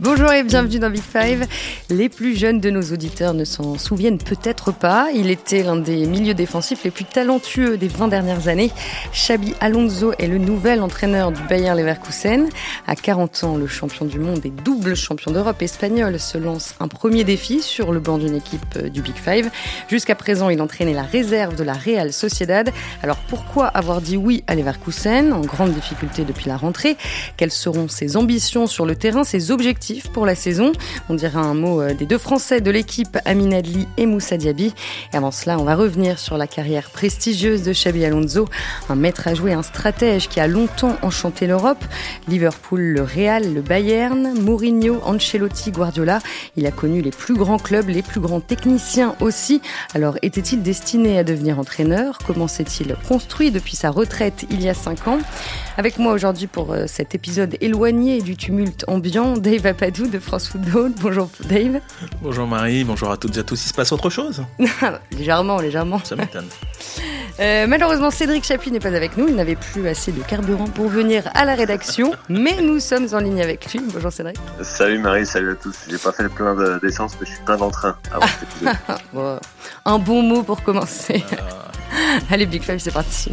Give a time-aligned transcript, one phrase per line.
[0.00, 1.44] Bonjour et bienvenue dans Big Five.
[1.90, 5.08] Les plus jeunes de nos auditeurs ne s'en souviennent peut-être pas.
[5.12, 8.70] Il était l'un des milieux défensifs les plus talentueux des 20 dernières années.
[9.12, 12.48] Xabi Alonso est le nouvel entraîneur du Bayer Leverkusen.
[12.86, 16.86] À 40 ans, le champion du monde et double champion d'Europe espagnol se lance un
[16.86, 19.50] premier défi sur le banc d'une équipe du Big Five.
[19.88, 22.70] Jusqu'à présent, il entraînait la réserve de la Real Sociedad.
[23.02, 26.96] Alors pourquoi avoir dit oui à Leverkusen, en grande difficulté depuis la rentrée?
[27.36, 30.72] Quelles seront ses ambitions sur le terrain, ses objectifs pour la saison.
[31.08, 34.74] On dira un mot euh, des deux Français de l'équipe, Amin Adli et Moussa Diaby.
[35.12, 38.48] Et avant cela, on va revenir sur la carrière prestigieuse de Xabi Alonso,
[38.88, 41.84] un maître à jouer, un stratège qui a longtemps enchanté l'Europe.
[42.28, 46.20] Liverpool, le Real, le Bayern, Mourinho, Ancelotti, Guardiola.
[46.56, 49.60] Il a connu les plus grands clubs, les plus grands techniciens aussi.
[49.94, 52.18] Alors, était-il destiné à devenir entraîneur?
[52.26, 55.18] Comment s'est-il construit depuis sa retraite il y a cinq ans?
[55.76, 60.48] Avec moi aujourd'hui pour euh, cet épisode éloigné du tumulte ambiant, Dave Padou de France
[60.48, 60.92] Football.
[61.00, 61.80] Bonjour Dave.
[62.20, 63.64] Bonjour Marie, bonjour à toutes et à tous.
[63.64, 64.44] Il se passe autre chose
[65.12, 66.00] Légèrement, légèrement.
[66.04, 66.48] Ça m'étonne.
[67.40, 69.28] Euh, malheureusement, Cédric Chapuis n'est pas avec nous.
[69.28, 73.18] Il n'avait plus assez de carburant pour venir à la rédaction, mais nous sommes en
[73.18, 73.80] ligne avec lui.
[73.94, 74.36] Bonjour Cédric.
[74.62, 75.76] Salut Marie, salut à tous.
[75.88, 77.96] J'ai pas fait le plein d'essence, mais je suis plein d'entrain
[79.84, 81.24] un bon mot pour commencer.
[82.28, 83.30] Allez, Big Five, c'est parti.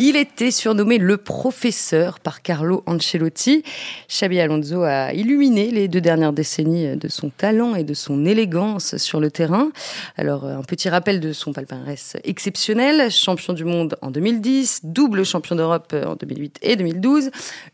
[0.00, 3.64] Il était surnommé le professeur par Carlo Ancelotti.
[4.08, 8.96] Xabi Alonso a illuminé les deux dernières décennies de son talent et de son élégance
[8.96, 9.72] sur le terrain.
[10.16, 13.10] Alors, un petit rappel de son palmarès exceptionnel.
[13.10, 17.30] Champion du monde en 2010, double champion d'Europe en 2008 et 2012,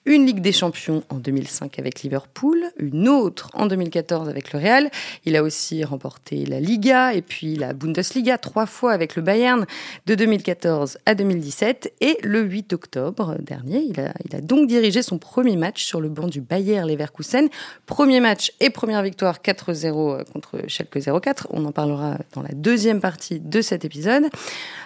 [0.06, 4.90] une Ligue des champions en 2005 avec Liverpool, une autre en 2014 avec le Real.
[5.26, 9.66] Il a aussi remporté la Liga et puis la Bundesliga trois fois avec le Bayern
[10.06, 13.80] de 2014 à 2017 et le 8 octobre dernier.
[13.80, 17.48] Il a, donc dirigé son premier match sur le banc du Bayer Leverkusen.
[17.86, 21.48] Premier match et première victoire 4-0 contre Schalke 04.
[21.50, 24.24] On en parlera dans la deuxième partie de cet épisode.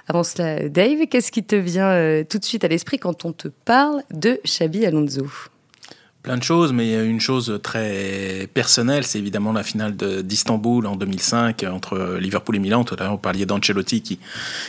[0.06, 3.32] Avant cela, Dave, qu'est-ce qui te vient euh, tout de suite à l'esprit quand on
[3.32, 5.26] te parle de Xabi Alonso?
[6.28, 11.64] Plein de choses, mais une chose très personnelle, c'est évidemment la finale d'Istanbul en 2005
[11.72, 12.84] entre Liverpool et Milan.
[12.84, 14.18] Tout à l'heure, vous parliez d'Ancelotti qui,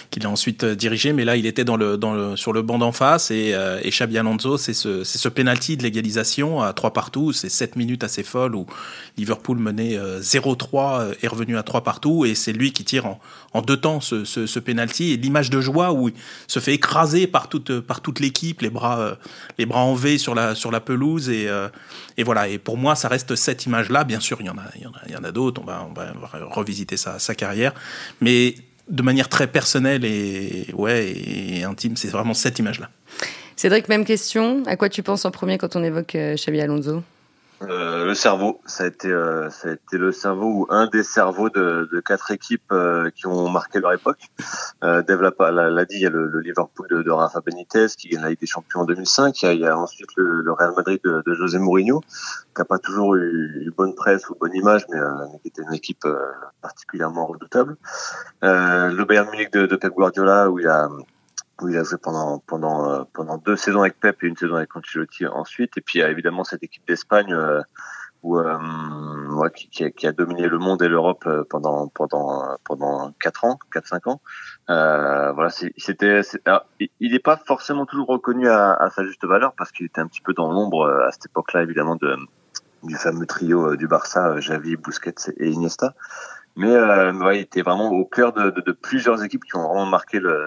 [0.10, 1.66] qui l'a ensuite dirigé, mais là, il était
[2.38, 5.84] sur le banc d'en face et, euh, et Xabi Alonso, c'est ce, ce penalty de
[5.84, 7.34] l'égalisation à trois partout.
[7.34, 8.66] C'est sept minutes assez folles où
[9.18, 13.20] Liverpool menait 0-3 euh, est revenu à trois partout et c'est lui qui tire en,
[13.54, 16.14] en deux temps ce, ce, ce penalty et l'image de joie où il
[16.48, 19.16] se fait écraser par toute, par toute l'équipe, les bras, euh,
[19.58, 21.70] les bras en V sur la, sur la pelouse et, euh,
[22.18, 22.48] et voilà.
[22.48, 24.04] Et pour moi, ça reste cette image-là.
[24.04, 25.62] Bien sûr, il y en a, il y en a, d'autres.
[25.62, 26.10] On va, on va
[26.52, 27.74] revisiter sa, carrière,
[28.22, 28.56] mais
[28.88, 32.90] de manière très personnelle et ouais et intime, c'est vraiment cette image-là.
[33.56, 34.64] Cédric, même question.
[34.66, 37.04] À quoi tu penses en premier quand on évoque Xabi Alonso?
[37.62, 41.04] Euh, le cerveau, ça a été euh, ça a été le cerveau ou un des
[41.04, 44.20] cerveaux de, de quatre équipes euh, qui ont marqué leur époque.
[44.84, 48.08] Euh, Dave l'a dit, il y a le, le Liverpool de, de, Rafa Benitez qui
[48.08, 49.42] gagne la Ligue des Champions en 2005.
[49.42, 52.00] Il y a, il y a ensuite le, le, Real Madrid de, de, José Mourinho
[52.56, 55.64] qui a pas toujours eu, eu bonne presse ou bonne image, mais, mais qui était
[55.64, 56.08] une équipe
[56.62, 57.76] particulièrement redoutable.
[58.42, 60.90] le Bayern Munich de, de Pep Guardiola où il a
[61.62, 64.56] où il a joué pendant pendant euh, pendant deux saisons avec Pep et une saison
[64.56, 65.78] avec Ancelotti ensuite.
[65.78, 67.62] Et puis il y a évidemment cette équipe d'Espagne euh,
[68.22, 73.14] où euh, qui, qui, a, qui, a, dominé le monde et l'Europe pendant pendant pendant
[73.22, 74.22] quatre ans, quatre cinq ans.
[74.68, 76.22] Voilà, c'était
[77.00, 80.08] il n'est pas forcément toujours reconnu à, à sa juste valeur parce qu'il était un
[80.08, 82.18] petit peu dans l'ombre à cette époque-là évidemment de
[82.84, 85.94] du fameux trio du Barça, Javi, Busquets et Iniesta.
[86.60, 90.38] Mais euh, il était vraiment au cœur de, plusieurs équipes qui ont vraiment marqué le,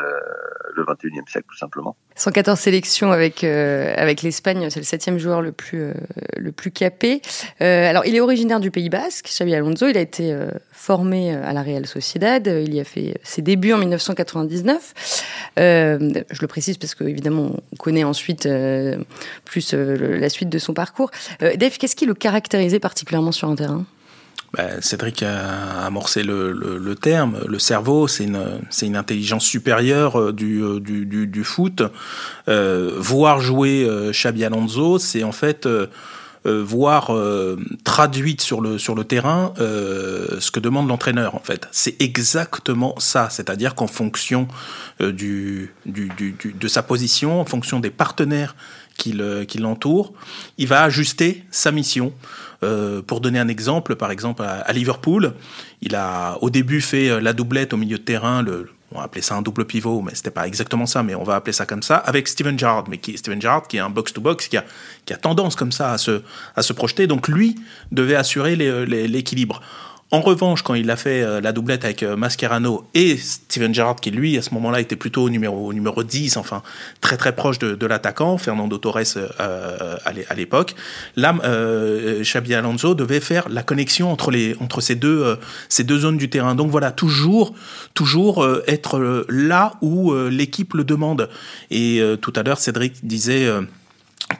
[0.76, 1.96] le 21e siècle, tout simplement.
[2.16, 5.94] 114 sélections avec, euh, avec l'Espagne, c'est le septième joueur le plus, euh,
[6.36, 7.22] le plus capé.
[7.60, 9.88] Alors, il est originaire du Pays Basque, Xabi Alonso.
[9.88, 10.36] Il a été
[10.70, 12.46] formé à la Real Sociedad.
[12.46, 14.92] Il y a fait ses débuts en 1999.
[15.56, 18.47] je le précise parce qu'évidemment, on connaît ensuite
[19.47, 21.10] plus la suite de son parcours.
[21.41, 23.86] Dave, qu'est-ce qui le caractérisait particulièrement sur un terrain?
[24.54, 27.39] Ben, Cédric a amorcé le, le, le terme.
[27.47, 31.83] Le cerveau, c'est une, une intelligence supérieure euh, du, euh, du, du, du foot.
[32.49, 35.66] Euh, voir jouer euh, Xabi Alonso, c'est en fait
[36.47, 41.34] euh, voir euh, traduite sur le, sur le terrain ce que demande l'entraîneur.
[41.34, 43.28] En fait, c'est exactement ça.
[43.30, 44.48] C'est-à-dire qu'en fonction
[45.00, 48.56] du, du, du, de sa position, en fonction des partenaires
[48.97, 49.12] qui
[49.59, 50.12] l'entourent,
[50.59, 52.12] il va ajuster sa mission.
[52.62, 55.34] Euh, pour donner un exemple, par exemple à, à, Liverpool,
[55.80, 59.22] il a au début fait la doublette au milieu de terrain, le, on va appeler
[59.22, 61.83] ça un double pivot, mais c'était pas exactement ça, mais on va appeler ça comme
[61.83, 64.65] ça, avec Steven Gerrard, mais qui Steven qui est un box-to-box, qui a,
[65.04, 66.22] qui a tendance comme ça à se,
[66.56, 67.06] à se projeter.
[67.06, 67.56] Donc lui
[67.91, 69.60] devait assurer l'équilibre.
[70.14, 73.97] En revanche, quand il a fait euh, la doublette avec euh, Mascherano et Steven Gerrard,
[73.97, 76.62] qui lui, à ce moment-là, était plutôt au numéro, numéro 10, enfin,
[77.00, 80.74] très très proche de, l'attaquant, Fernando Torres euh, à l'époque,
[81.16, 81.34] là,
[82.20, 85.38] Xabi Alonso devait faire la connexion entre, les, entre ces, deux,
[85.70, 86.54] ces deux zones du terrain.
[86.54, 87.54] Donc voilà, toujours,
[87.94, 91.30] toujours être là où l'équipe le demande.
[91.70, 93.48] Et tout à l'heure, Cédric disait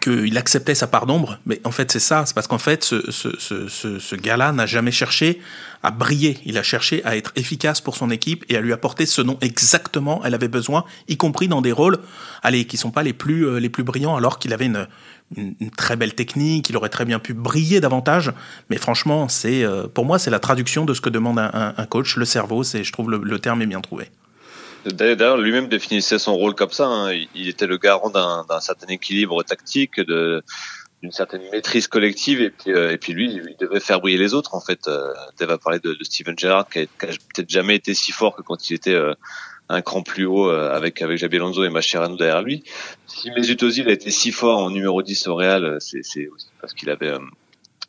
[0.01, 3.11] qu'il acceptait sa part d'ombre, mais en fait c'est ça, c'est parce qu'en fait ce,
[3.11, 5.41] ce, ce, ce gars-là n'a jamais cherché
[5.83, 9.07] à briller, il a cherché à être efficace pour son équipe et à lui apporter
[9.07, 11.99] ce dont exactement elle avait besoin, y compris dans des rôles,
[12.43, 14.87] allez, qui sont pas les plus euh, les plus brillants, alors qu'il avait une,
[15.37, 18.33] une, très belle technique, il aurait très bien pu briller davantage,
[18.71, 21.87] mais franchement c'est euh, pour moi c'est la traduction de ce que demande un, un
[21.87, 24.11] coach, le cerveau, c'est je trouve le, le terme est bien trouvé.
[24.87, 26.87] D'ailleurs, lui-même définissait son rôle comme ça.
[26.87, 27.13] Hein.
[27.35, 32.93] Il était le garant d'un certain équilibre tactique, d'une certaine maîtrise collective, et puis, euh,
[32.93, 34.55] et puis lui, il devait faire briller les autres.
[34.55, 38.13] En fait, euh, va parler de, de, Steven Gerrard, qui a, peut-être jamais été si
[38.13, 39.15] fort que quand il était euh,
[39.69, 42.63] un cran plus haut euh, avec avec Javier Alonso et Mascherano derrière lui.
[43.07, 46.29] Si Mesut Ozil a été si fort en numéro 10 au Real, c'est aussi
[46.61, 47.15] parce qu'il avait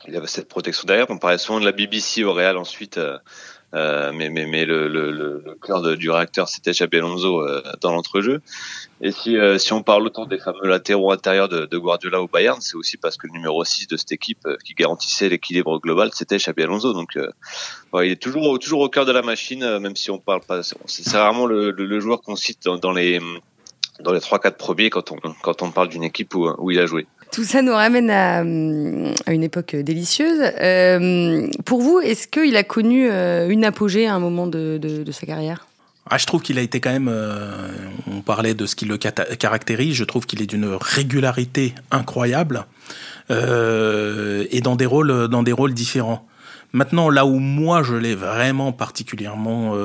[0.08, 1.06] il avait cette protection derrière.
[1.10, 3.00] On parlait souvent de la BBC au Real ensuite.
[3.74, 7.92] Euh, mais mais, mais le, le, le cœur du réacteur, c'était Xabi Alonso euh, dans
[7.92, 8.42] l'entrejeu.
[9.02, 12.28] Et si, euh, si on parle autant des fameux latéraux intérieurs de, de Guardiola au
[12.28, 16.12] Bayern, c'est aussi parce que le numéro 6 de cette équipe qui garantissait l'équilibre global,
[16.14, 16.94] c'était Xabi Alonso.
[16.94, 17.18] Donc
[17.96, 20.62] il est toujours, toujours au cœur de la machine, même si on parle pas.
[20.64, 23.20] C'est vraiment le, le, joueur qu'on cite dans, dans les
[24.00, 26.80] dans les trois quatre premiers quand on quand on parle d'une équipe où, où il
[26.80, 27.08] a joué.
[27.34, 30.40] Tout ça nous ramène à, à une époque délicieuse.
[30.62, 35.12] Euh, pour vous, est-ce qu'il a connu euh, une apogée à un moment de, de,
[35.12, 35.66] sa carrière?
[36.08, 37.10] Ah, je trouve qu'il a été quand même.
[37.12, 37.52] Euh,
[38.06, 39.96] on parlait de ce qui le caractérise.
[39.96, 42.68] Je trouve qu'il est d'une régularité incroyable
[43.32, 46.28] euh, et dans des rôles, dans des rôles différents.
[46.72, 49.76] Maintenant, là où moi je l'ai vraiment particulièrement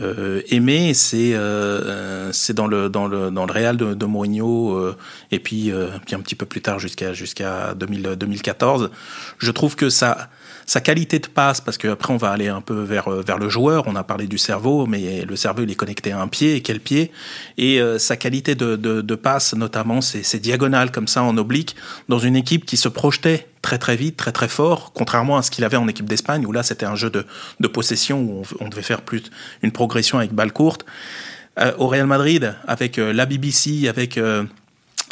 [0.00, 4.06] euh, euh, aimé, c'est euh, c'est dans le dans le dans le Real de, de
[4.06, 4.96] Mourinho euh,
[5.30, 5.72] et puis
[6.06, 8.90] puis un petit peu plus tard jusqu'à jusqu'à 2014.
[9.38, 10.28] Je trouve que ça
[10.66, 13.84] sa qualité de passe, parce qu'après on va aller un peu vers, vers le joueur,
[13.86, 16.60] on a parlé du cerveau, mais le cerveau il est connecté à un pied, et
[16.60, 17.10] quel pied?
[17.56, 21.74] Et sa qualité de, de, de passe, notamment ses, diagonales comme ça en oblique,
[22.10, 25.50] dans une équipe qui se projetait très très vite, très très fort, contrairement à ce
[25.50, 27.26] qu'il avait en équipe d'Espagne, où là c'était un jeu de,
[27.60, 29.22] de possession, où on, devait faire plus
[29.62, 30.84] une progression avec balle courte.
[31.78, 34.18] au Real Madrid, avec la BBC, avec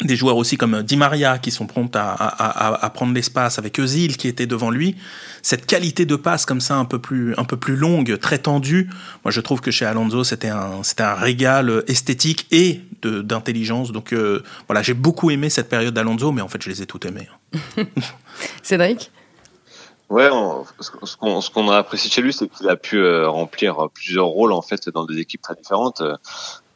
[0.01, 3.79] des joueurs aussi comme Di Maria qui sont prompts à, à, à prendre l'espace avec
[3.79, 4.95] Özil qui était devant lui.
[5.41, 8.89] Cette qualité de passe comme ça un peu plus un peu plus longue très tendue
[9.23, 13.91] moi je trouve que chez Alonso c'était un c'était un régal esthétique et d'intelligence.
[13.91, 16.85] Donc euh, voilà j'ai beaucoup aimé cette période d'Alonso mais en fait je les ai
[16.85, 17.27] toutes aimées
[17.77, 17.83] hein.
[18.63, 19.11] Cédric?
[20.09, 20.29] Ouais,
[20.79, 24.61] ce qu'on a apprécié chez lui, c'est qu'il a pu euh, remplir plusieurs rôles en
[24.61, 26.01] fait dans des équipes très différentes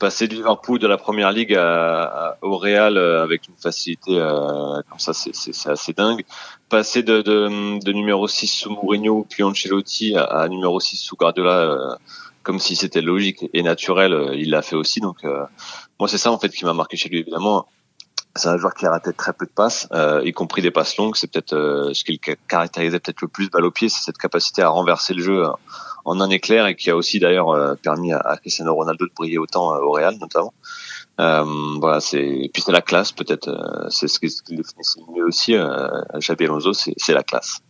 [0.02, 4.82] passer du Liverpool de la première ligue à, au Real euh, avec une facilité euh,
[4.90, 6.26] comme ça, c'est assez dingue.
[6.70, 11.16] Passer de, de, de, numéro 6 sous Mourinho puis Ancelotti à, à numéro 6 sous
[11.16, 11.96] Guardiola, euh,
[12.42, 15.02] comme si c'était logique et naturel, il l'a fait aussi.
[15.02, 15.24] Donc
[16.00, 17.68] moi, c'est ça en fait qui m'a marqué chez lui évidemment.
[18.36, 19.88] C'est un joueur qui a raté très peu de passes,
[20.24, 21.16] y compris des passes longues.
[21.16, 24.70] C'est peut-être ce qui caractérisait peut-être le plus balle au pied, c'est cette capacité à
[24.70, 25.46] renverser le jeu
[26.06, 29.38] en un éclair et qui a aussi d'ailleurs euh, permis à, Cristiano Ronaldo de briller
[29.38, 30.54] autant euh, au Real notamment.
[31.20, 31.44] Euh,
[31.80, 35.56] voilà, c'est puis c'est la classe peut-être, euh, c'est ce qui, définit mieux aussi.
[35.56, 37.62] Euh, Xabi Alonso, c'est la classe.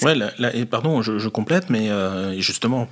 [0.00, 0.16] Ouais,
[0.54, 2.88] et pardon, je, je, complète, mais euh, justement,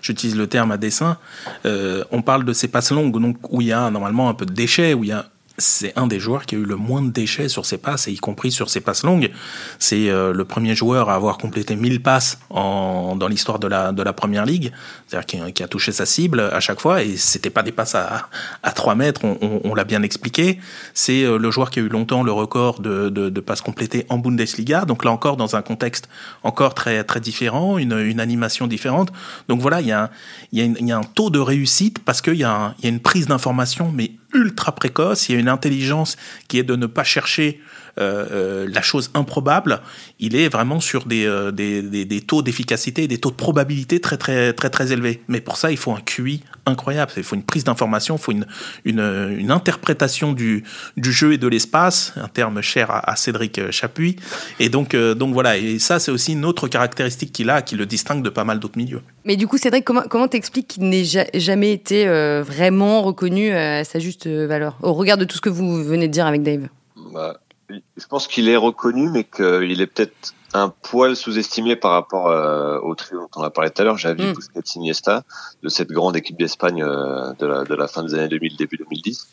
[0.00, 1.18] j'utilise le terme à dessein.
[1.66, 4.46] Euh, on parle de ces passes longues, donc où il y a normalement un peu
[4.46, 5.26] de déchets, où il y a
[5.62, 8.12] c'est un des joueurs qui a eu le moins de déchets sur ses passes, et
[8.12, 9.30] y compris sur ses passes longues.
[9.78, 14.02] C'est euh, le premier joueur à avoir complété 1000 passes dans l'histoire de la, de
[14.02, 14.72] la première ligue,
[15.06, 18.28] c'est-à-dire qui, a touché sa cible à chaque fois, et c'était pas des passes à,
[18.62, 20.58] à 3 mètres, on, l'a bien expliqué.
[20.94, 24.18] C'est euh, le joueur qui a eu longtemps le record de, de, passes complétées en
[24.18, 26.08] Bundesliga, donc là encore dans un contexte
[26.42, 29.12] encore très, très différent, une, une animation différente.
[29.48, 30.10] Donc voilà, il y, a
[30.52, 34.12] y a un taux de réussite parce qu'il y, y a une prise d'information, mais
[34.34, 36.16] ultra précoce, il y a une intelligence
[36.48, 37.60] qui est de ne pas chercher
[37.98, 39.82] euh, euh, la chose improbable,
[40.18, 44.00] il est vraiment sur des, euh, des, des, des taux d'efficacité, des taux de probabilité
[44.00, 45.20] très très très très élevés.
[45.28, 47.12] Mais pour ça, il faut un QI incroyable.
[47.16, 48.46] Il faut une prise d'information, il faut une,
[48.84, 49.00] une,
[49.38, 50.64] une, interprétation du,
[50.96, 54.16] du jeu et de l'espace, un terme cher à, Cédric Chapuis.
[54.60, 57.76] Et donc, euh, donc voilà, et ça c'est aussi une autre caractéristique qu'il a qui
[57.76, 59.02] le distingue de pas mal d'autres milieux.
[59.24, 61.04] Mais du coup, Cédric, comment comment t'expliques qu'il n'ait
[61.34, 65.50] jamais été euh, vraiment reconnu à sa juste valeur au regard de tout ce que
[65.50, 66.68] vous venez de dire avec Dave?
[67.12, 72.28] Bah, Je pense qu'il est reconnu, mais qu'il est peut-être un poil sous-estimé par rapport
[72.28, 74.32] euh, au trio dont on a parlé tout à l'heure, Javi, mm.
[74.32, 75.22] Busquets, Iniesta,
[75.62, 78.76] de cette grande équipe d'Espagne euh, de, la, de la fin des années 2000, début
[78.76, 79.28] 2010.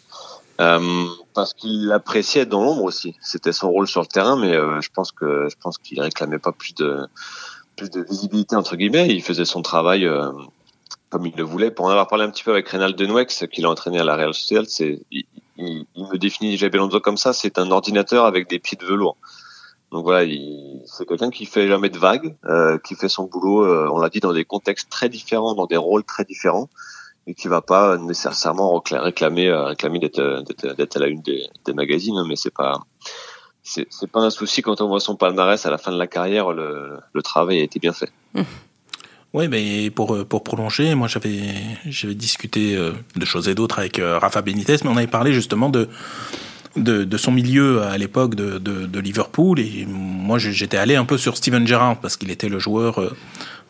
[0.60, 3.16] Euh, parce qu'il appréciait dans l'ombre aussi.
[3.22, 6.40] C'était son rôle sur le terrain, mais euh, je pense que je pense qu'il réclamait
[6.40, 7.08] pas plus de
[7.78, 9.08] plus de visibilité entre guillemets.
[9.10, 10.32] Il faisait son travail euh,
[11.10, 11.72] comme il le voulait.
[11.72, 14.18] Pour en avoir parlé un petit peu avec Reynald Denwex, qui l'a entraîné à la
[14.18, 15.24] Real Sociedad, c'est il,
[15.58, 17.32] il, me définit Javi Alonso comme ça.
[17.32, 19.16] C'est un ordinateur avec des pieds de velours.
[19.92, 20.32] Donc voilà,
[20.86, 24.10] c'est quelqu'un qui fait jamais de vagues, euh, qui fait son boulot, euh, on l'a
[24.10, 26.70] dit, dans des contextes très différents, dans des rôles très différents,
[27.26, 30.44] et qui va pas nécessairement réclamer, euh, réclamer d'être,
[30.78, 32.82] d'être, à la une des, des magazines, hein, mais c'est pas,
[33.64, 36.52] c'est, pas un souci quand on voit son palmarès à la fin de la carrière,
[36.52, 38.12] le, le travail a été bien fait.
[38.36, 38.42] Mmh.
[39.34, 44.78] Oui, mais pour, pour prolonger, moi j'avais discuté de choses et d'autres avec Rafa Benitez,
[44.84, 45.88] mais on avait parlé justement de
[46.76, 49.60] de, son milieu à l'époque de, Liverpool.
[49.60, 53.16] Et moi, j'étais allé un peu sur Steven Gerrard parce qu'il était le joueur euh,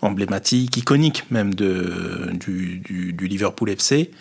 [0.01, 4.11] emblématique, iconique même de, du, Liverpool FC.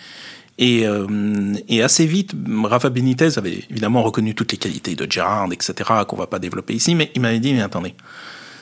[0.60, 2.32] Euh, et, assez vite,
[2.64, 5.74] Rafa Benitez avait évidemment reconnu toutes les qualités de Gerrard, etc.,
[6.06, 7.94] qu'on va pas développer ici, mais il m'avait dit, mais attendez,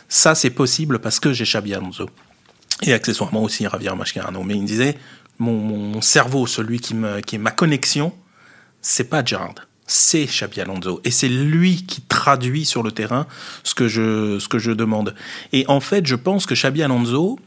[0.08, 2.08] ça c'est possible parce que j'ai Xabi Alonso.
[2.82, 4.42] Et accessoirement aussi Javier Mascherano.
[4.42, 4.99] Mais il me disait,
[5.38, 8.12] mon, cerveau, celui qui, me, qui est ma connexion,
[8.82, 9.54] c'est pas Gerrard
[9.86, 13.26] c'est Xabi Alonso et c'est lui qui traduit sur le terrain
[13.62, 15.14] ce que je ce que je demande.
[15.52, 17.38] Et en fait, je pense que Xabi Alonso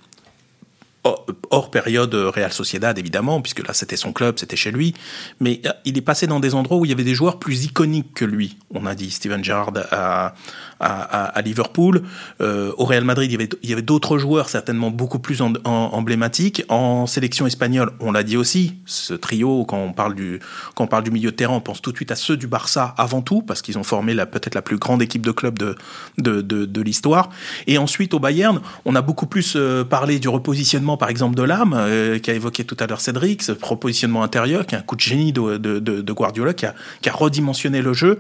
[1.50, 4.94] hors période Real Sociedad évidemment, puisque là c'était son club, c'était chez lui,
[5.40, 7.66] mais euh, il est passé dans des endroits où il y avait des joueurs plus
[7.66, 8.58] iconiques que lui.
[8.74, 10.36] On a dit Steven Gerrard à,
[10.80, 12.04] à, Liverpool,
[12.42, 15.42] euh, au Real Madrid il y avait, il y avait d'autres joueurs certainement beaucoup plus
[15.42, 16.64] emblématiques.
[16.70, 20.40] En sélection espagnole, on l'a dit aussi, ce trio quand on parle du
[20.76, 22.48] quand on parle du milieu de terrain, on pense tout de suite à ceux du
[22.48, 25.76] Barça avant tout, parce qu'ils ont formé peut-être la plus grande équipe de club de
[26.18, 27.30] de, de, de l'histoire.
[27.68, 31.44] Et ensuite au Bayern, on a beaucoup plus euh, parlé du repositionnement par exemple de
[31.44, 34.96] l'âme, euh, qu'a évoqué tout à l'heure Cédric, ce repositionnement intérieur, qui est un coup
[34.96, 38.20] de génie de, de, Guardiola, qui a, qui a, redimensionné le jeu.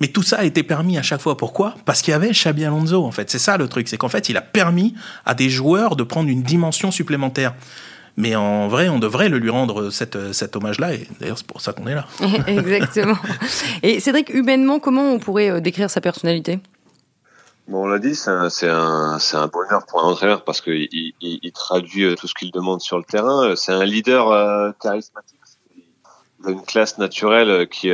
[0.00, 1.36] Mais tout ça a été permis à chaque fois.
[1.36, 1.74] Pourquoi?
[1.84, 3.30] Parce qu'il y avait Xabi Alonso, en fait.
[3.30, 6.28] C'est ça le truc, c'est qu'en fait, il a permis à des joueurs de prendre
[6.28, 7.54] une dimension supplémentaire.
[8.16, 11.60] Mais en vrai, on devrait le lui rendre cette, cet hommage-là, et d'ailleurs, c'est pour
[11.60, 12.06] ça qu'on est là.
[12.46, 13.16] Exactement.
[13.82, 16.60] Et Cédric, humainement, comment on pourrait euh, décrire sa personnalité?
[17.66, 22.04] Bon, on l'a dit, c'est un, bonheur pour un entraîneur parce qu'il il, il, traduit
[22.04, 23.48] euh, tout ce qu'il demande sur le terrain.
[23.48, 25.40] Euh, c'est un leader euh, charismatique.
[26.40, 27.90] Il a une classe naturelle qui,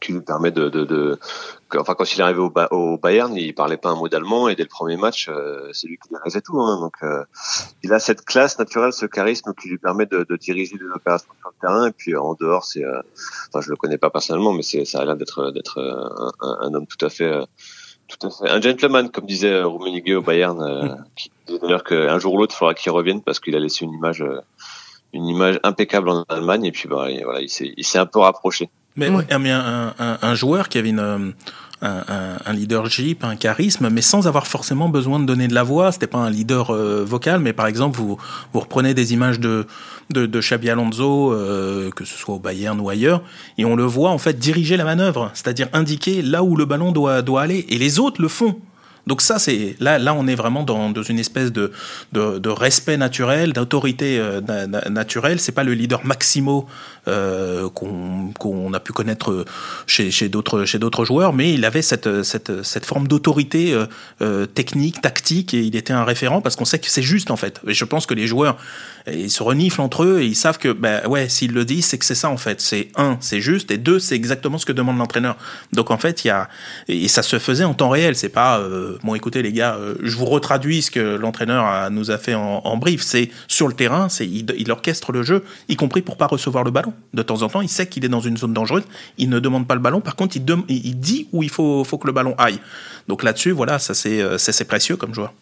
[0.00, 1.18] qui lui permet de, de, de,
[1.76, 4.56] enfin quand il est arrivé au, au, Bayern, il parlait pas un mot d'allemand et
[4.56, 5.30] dès le premier match,
[5.72, 6.60] c'est lui qui dirigeait tout.
[6.60, 6.96] Hein, donc
[7.82, 11.32] il a cette classe naturelle, ce charisme qui lui permet de, de diriger les opérations
[11.40, 11.88] sur le terrain.
[11.88, 12.84] Et puis en dehors, c'est,
[13.48, 15.80] enfin je le connais pas personnellement, mais c'est ça a l'air d'être d'être
[16.40, 17.32] un, un, homme tout à fait
[18.18, 18.50] tout à fait.
[18.50, 22.54] Un gentleman, comme disait euh, Rummenigge au Bayern, euh, qui d'ailleurs qu'un jour ou l'autre,
[22.54, 24.40] il faudra qu'il revienne parce qu'il a laissé une image, euh,
[25.12, 28.70] une image impeccable en Allemagne et puis bah, voilà, il s'est un peu rapproché.
[28.96, 31.34] Mais, un, un, un, joueur qui avait une,
[31.82, 35.92] un, un, leadership, un charisme, mais sans avoir forcément besoin de donner de la voix.
[35.92, 38.16] C'était pas un leader euh, vocal, mais par exemple, vous,
[38.52, 39.66] vous reprenez des images de,
[40.10, 43.22] de, de Xabi Alonso, euh, que ce soit au Bayern ou ailleurs,
[43.58, 46.92] et on le voit en fait diriger la manœuvre, c'est-à-dire indiquer là où le ballon
[46.92, 48.58] doit, doit aller, et les autres le font.
[49.06, 51.72] Donc ça, c'est là, là, on est vraiment dans, dans une espèce de,
[52.12, 54.40] de, de respect naturel, d'autorité euh,
[54.88, 55.40] naturelle.
[55.40, 56.66] C'est pas le leader maximo
[57.08, 59.44] euh, qu'on a pu connaître
[59.86, 63.86] chez, chez d'autres chez d'autres joueurs, mais il avait cette cette, cette forme d'autorité euh,
[64.20, 67.36] euh technique, tactique, et il était un référent parce qu'on sait que c'est juste en
[67.36, 67.60] fait.
[67.66, 68.56] Et je pense que les joueurs
[69.10, 71.98] ils se reniflent entre eux et ils savent que ben ouais, s'ils le disent, c'est
[71.98, 72.60] que c'est ça en fait.
[72.60, 75.36] C'est un, c'est juste, et deux, c'est exactement ce que demande l'entraîneur.
[75.72, 76.48] Donc en fait, il y a
[76.88, 78.14] et ça se faisait en temps réel.
[78.14, 82.10] C'est pas euh, bon, écoutez les gars, euh, je vous retraduis ce que l'entraîneur nous
[82.10, 83.02] a fait en, brief.
[83.02, 86.70] C'est sur le terrain, c'est il, orchestre le jeu, y compris pour pas recevoir le
[86.70, 86.94] ballon.
[87.14, 88.84] De temps en temps, il sait qu'il est dans une zone dangereuse.
[89.18, 90.00] Il ne demande pas le ballon.
[90.00, 92.58] Par contre, il, il dit où il faut, faut que le ballon aille.
[93.08, 95.32] Donc là-dessus, voilà, ça c'est euh, c'est précieux comme joueur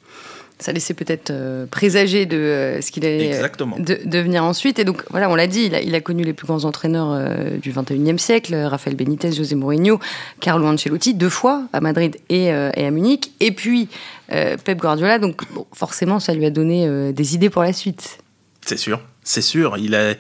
[0.61, 3.41] ça laissait peut-être euh, présager de euh, ce qu'il allait
[3.79, 4.79] de, devenir ensuite.
[4.79, 7.73] Et donc, voilà, on l'a dit, il a, connu les plus grands entraîneurs euh, du
[7.73, 9.99] 21e siècle, Rafael Benitez, José Mourinho,
[10.41, 13.89] Carlo Ancelotti, deux fois à Madrid et, à Munich, et puis
[14.29, 15.19] Pep Guardiola.
[15.19, 18.19] Donc, forcément, ça lui a donné des idées pour la suite.
[18.65, 19.01] C'est sûr.
[19.25, 19.77] c'est sûr.
[19.79, 20.15] Il a,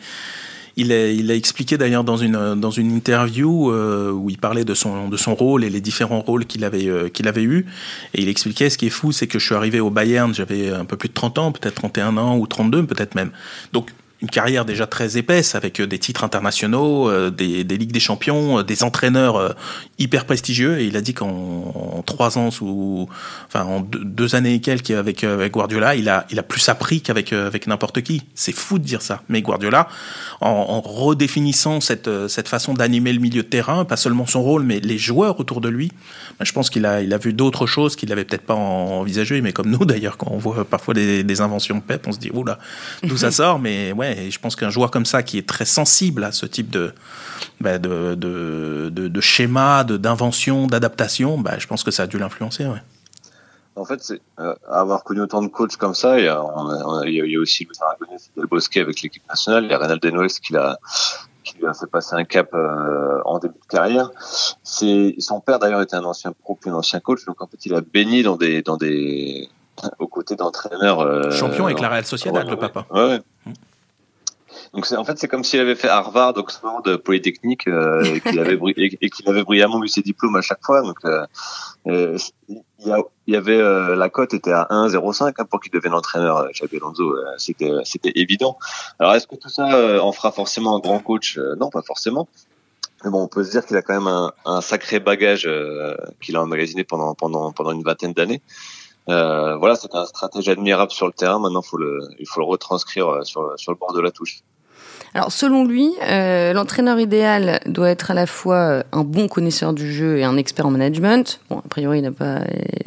[0.76, 5.08] il a, expliqué d'ailleurs dans une, dans une interview euh, où il parlait de son,
[5.08, 7.66] de son rôle et les différents rôles qu'il avait, euh, qu'il avait eu.
[8.14, 10.70] Et il expliquait ce qui est fou, c'est que je suis arrivé au Bayern, j'avais
[10.70, 13.30] un peu plus de 30 ans, peut-être 31 ans ou 32 peut-être même.
[13.72, 13.90] Donc
[14.22, 18.58] une carrière déjà très épaisse avec euh, des titres internationaux, euh, des, ligues des champions,
[18.58, 19.54] euh, des entraîneurs
[19.98, 20.80] hyper prestigieux.
[20.80, 23.08] Et il a dit qu'en trois ans ou
[23.46, 28.02] enfin en deux, années et quelques avec, Guardiola, il a plus appris qu'avec avec n'importe
[28.02, 28.22] qui.
[28.34, 29.88] C'est fou de dire ça, mais Guardiola,
[30.40, 34.98] en, redéfinissant cette façon d'animer le milieu de terrain, pas seulement son rôle, mais les
[34.98, 35.92] joueurs autour de lui,
[36.38, 39.40] ben, je pense qu'il a vu d'autres choses qu'il n'avait peut-être pas envisagées.
[39.40, 42.18] Mais comme nous d'ailleurs, quand on voit parfois des, des inventions de Pep, on se
[42.18, 42.58] dit oula,
[43.02, 43.58] d'où ça sort?
[43.58, 46.46] Mais ouais et je pense qu'un joueur comme ça, qui est très sensible à ce
[46.46, 46.92] type de,
[47.60, 52.66] bah, de, de, de, schéma, d'invention, d'adaptation, bah, je pense que ça a dû l'influencer.
[52.66, 52.82] Ouais.
[53.76, 56.44] En fait, c'est euh, avoir connu autant de coachs comme ça, il y a,
[57.06, 57.66] il y a, aussi
[58.36, 60.78] Louis Bosquet avec l'équipe nationale, il y a Renald Denoès qui l'a
[61.42, 64.10] qui lui a fait passer un cap euh, en début de carrière.
[64.62, 67.64] C'est son père d'ailleurs était un ancien pro puis un ancien coach, donc en fait
[67.64, 69.48] il a baigné dans des dans des
[69.98, 71.00] aux côtés d'entraîneurs.
[71.00, 72.86] Euh, Champion avec la Real Sociedad, le papa.
[72.90, 73.20] Ouais.
[73.46, 73.52] Mmh.
[74.72, 78.56] Donc en fait c'est comme s'il avait fait Harvard, Oxford, Polytechnique euh, et qu'il avait
[78.56, 80.82] qu'il avait brillamment eu ses diplômes à chaque fois.
[80.82, 81.26] Donc euh,
[81.88, 86.48] euh il y, avait euh, la cote était à 1,05 hein, pour qu'il devienne entraîneur.
[86.52, 88.58] Xabi Alonso, c'était c'était évident.
[88.98, 91.38] Alors est-ce que tout ça en fera forcément un grand coach?
[91.58, 92.28] Non, pas forcément.
[93.04, 95.48] Mais bon, on peut se dire qu'il a quand même un, un sacré bagage
[96.20, 98.42] qu'il a emmagasiné pendant pendant pendant une vingtaine d'années.
[99.08, 101.38] Euh, voilà, c'est un stratège admirable sur le terrain.
[101.38, 104.42] Maintenant, faut le, il faut le retranscrire sur, sur le bord de la touche.
[105.14, 109.72] Alors selon lui, euh, l'entraîneur idéal doit être à la fois euh, un bon connaisseur
[109.72, 111.40] du jeu et un expert en management.
[111.50, 112.40] Bon, a priori, il n'a pas,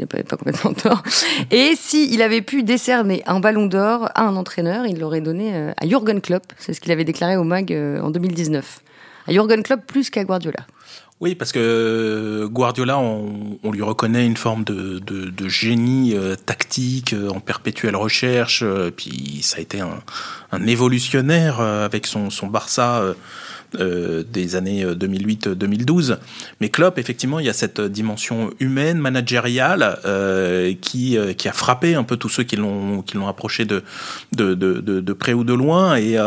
[0.10, 1.04] pas, pas, complètement tort.
[1.52, 5.72] Et s'il avait pu décerner un ballon d'or à un entraîneur, il l'aurait donné euh,
[5.78, 6.44] à Jürgen Klopp.
[6.58, 8.82] C'est ce qu'il avait déclaré au MAG en 2019.
[9.28, 10.66] À Jürgen Klopp plus qu'à Guardiola.
[11.24, 17.40] Oui, parce que Guardiola, on, lui reconnaît une forme de, génie euh, tactique euh, en
[17.40, 18.62] perpétuelle recherche.
[18.62, 23.02] Euh, puis ça a été un, évolutionnaire avec son, son Barça
[23.74, 26.18] des années 2008-2012.
[26.62, 29.98] Mais Klopp, effectivement, il y a cette dimension humaine, managériale,
[30.82, 33.84] qui, qui a frappé un peu tous ceux qui l'ont qui l'ont approché de
[34.32, 36.20] de, de, de, près ou de loin, et,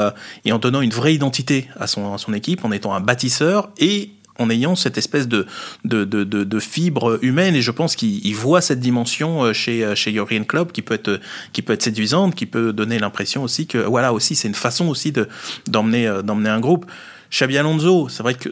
[0.44, 3.70] et en donnant une vraie identité à son, à son équipe, en étant un bâtisseur
[3.78, 5.46] et en ayant cette espèce de,
[5.84, 7.54] de, de, de, fibre humaine.
[7.54, 10.94] Et je pense qu'il voit cette dimension euh, chez, euh, chez Jurgen Klopp qui peut
[10.94, 11.20] être,
[11.52, 14.88] qui peut être séduisante, qui peut donner l'impression aussi que, voilà, aussi, c'est une façon
[14.88, 15.12] aussi
[15.66, 16.86] d'emmener euh, d'emmener un groupe.
[17.30, 18.50] Xabi Alonso, c'est vrai que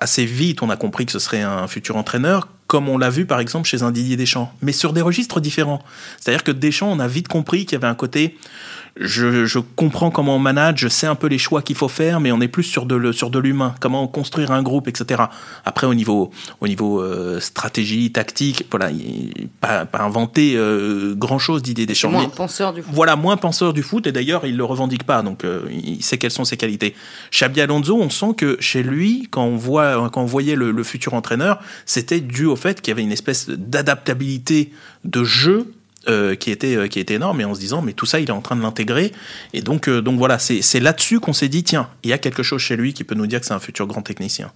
[0.00, 3.26] assez vite, on a compris que ce serait un futur entraîneur, comme on l'a vu
[3.26, 5.82] par exemple chez un Didier Deschamps, mais sur des registres différents.
[6.20, 8.36] C'est-à-dire que Deschamps, on a vite compris qu'il y avait un côté
[8.98, 12.20] je, je, comprends comment on manage, je sais un peu les choix qu'il faut faire,
[12.20, 15.22] mais on est plus sur de, sur de l'humain, comment construire un groupe, etc.
[15.64, 16.30] Après, au niveau,
[16.60, 18.90] au niveau euh, stratégie, tactique, voilà,
[19.60, 22.10] pas, pas inventé euh, grand-chose d'idées des champs.
[22.10, 22.90] Moins penseur du foot.
[22.92, 26.18] Voilà, moins penseur du foot, et d'ailleurs, il le revendique pas, donc euh, il sait
[26.18, 26.94] quelles sont ses qualités.
[27.32, 30.82] Xabi Alonso, on sent que chez lui, quand on, voit, quand on voyait le, le
[30.82, 34.72] futur entraîneur, c'était dû au fait qu'il y avait une espèce d'adaptabilité
[35.04, 35.72] de jeu
[36.08, 38.28] euh, qui était euh, qui était énorme et en se disant mais tout ça il
[38.28, 39.12] est en train de l'intégrer
[39.52, 42.42] et donc euh, donc voilà c'est là-dessus qu'on s'est dit tiens il y a quelque
[42.42, 44.50] chose chez lui qui peut nous dire que c'est un futur grand technicien.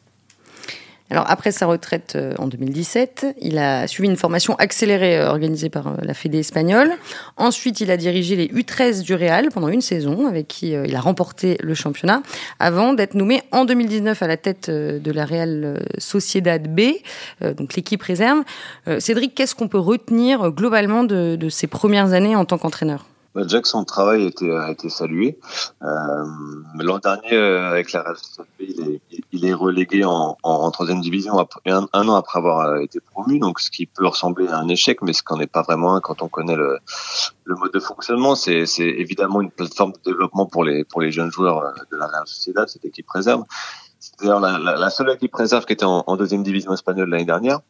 [1.13, 5.69] Alors après sa retraite euh, en 2017, il a suivi une formation accélérée euh, organisée
[5.69, 6.91] par euh, la Fédé espagnole.
[7.37, 11.01] Ensuite, il a dirigé les U13 du Real pendant une saison, avec qui il a
[11.03, 12.23] remporté le championnat,
[12.59, 16.93] avant d'être nommé en 2019 à la tête de la Real Sociedad B,
[17.57, 18.43] donc l'équipe réserve.
[18.99, 23.07] Cédric, qu'est-ce qu'on peut retenir globalement de, de ses premières années en tant qu'entraîneur?
[23.35, 25.39] Bah, Jack, son travail a été, a été salué.
[25.83, 25.87] Euh,
[26.79, 28.17] L'an dernier, euh, avec la Real
[28.61, 29.01] il est,
[29.33, 33.39] il est relégué en, en, troisième division un, un, an après avoir euh, été promu,
[33.39, 36.01] donc ce qui peut ressembler à un échec, mais ce qu'en est pas vraiment un
[36.01, 36.79] quand on connaît le,
[37.45, 38.35] le mode de fonctionnement.
[38.35, 42.07] C'est évidemment une plateforme de développement pour les, pour les jeunes joueurs euh, de la
[42.09, 43.45] Real Sociedad, cette équipe réserve.
[43.99, 47.09] C'est d'ailleurs la, la, la, seule équipe réserve qui était en, en deuxième division espagnole
[47.09, 47.61] l'année dernière.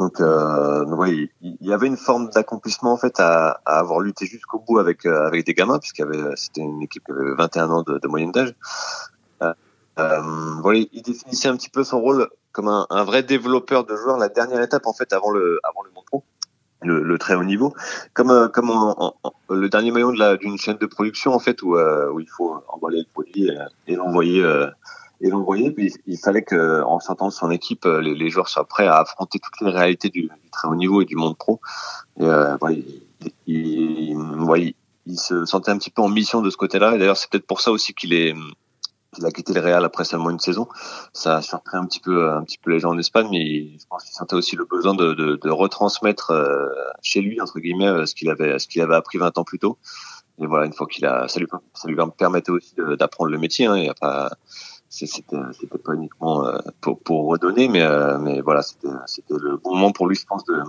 [0.00, 4.24] Donc, euh, oui, il y avait une forme d'accomplissement en fait à, à avoir lutté
[4.24, 7.34] jusqu'au bout avec euh, avec des gamins, puisqu'il y avait c'était une équipe qui avait
[7.36, 8.54] 21 ans de, de moyenne d'âge.
[9.42, 9.52] Euh,
[9.98, 10.22] euh,
[10.62, 14.16] voilà, il définissait un petit peu son rôle comme un, un, vrai développeur de joueurs.
[14.16, 16.22] La dernière étape en fait avant le avant le monde
[16.82, 17.74] le, le, très haut niveau,
[18.14, 18.72] comme euh, comme
[19.50, 23.12] le dernier maillon d'une chaîne de production en fait où où il faut emballer le
[23.12, 23.50] produit
[23.86, 24.42] et, l'envoyer
[25.20, 25.70] et l'envoyer.
[25.70, 28.86] Puis il fallait que, en sortant de son équipe, euh, les, les, joueurs soient prêts
[28.86, 31.60] à affronter toutes les réalités du, du, très haut niveau et du monde pro.
[32.18, 33.02] Et, euh, il,
[33.46, 34.74] il, il,
[35.06, 36.94] il se sentait un petit peu en mission de ce côté-là.
[36.94, 38.34] Et d'ailleurs, c'est peut-être pour ça aussi qu'il est
[39.18, 40.68] il a quitté le Real après seulement une saison.
[41.12, 43.86] Ça a surpris un petit peu, un petit peu les gens en Espagne, mais je
[43.88, 46.68] pense qu'il sentait aussi le besoin de, de, de retransmettre euh,
[47.02, 49.58] chez lui entre guillemets euh, ce qu'il avait, ce qu'il avait appris 20 ans plus
[49.58, 49.78] tôt.
[50.40, 53.66] Et voilà, une fois qu'il a, ça lui, ça lui permettait aussi d'apprendre le métier.
[53.66, 54.30] Hein, il a pas,
[54.90, 57.86] c'était, c'était pas uniquement euh, pour, pour redonner, mais,
[58.20, 60.62] mais voilà, c'était, c'était le bon moment pour lui, je pense, de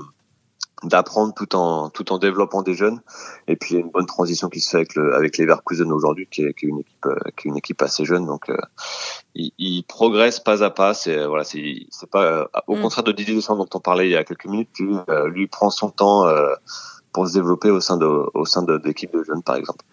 [0.84, 3.02] d'apprendre tout en tout en développant des jeunes.
[3.48, 5.92] Et puis il y a une bonne transition qui se fait avec le avec Leverkusen
[5.92, 8.26] aujourd'hui qui est, qui est une équipe euh, qui est une équipe assez jeune.
[8.26, 8.58] Donc euh,
[9.36, 10.94] il, il, progresse pas à pas.
[10.94, 12.82] C'est euh, voilà c'est c'est pas au mm.
[12.82, 14.96] contraire de Didier Deschamps dont on parlait il y a quelques minutes lui,
[15.28, 16.26] lui prend son temps
[17.14, 19.84] pour se développer au sein de au sein de l'équipe de jeunes par exemple.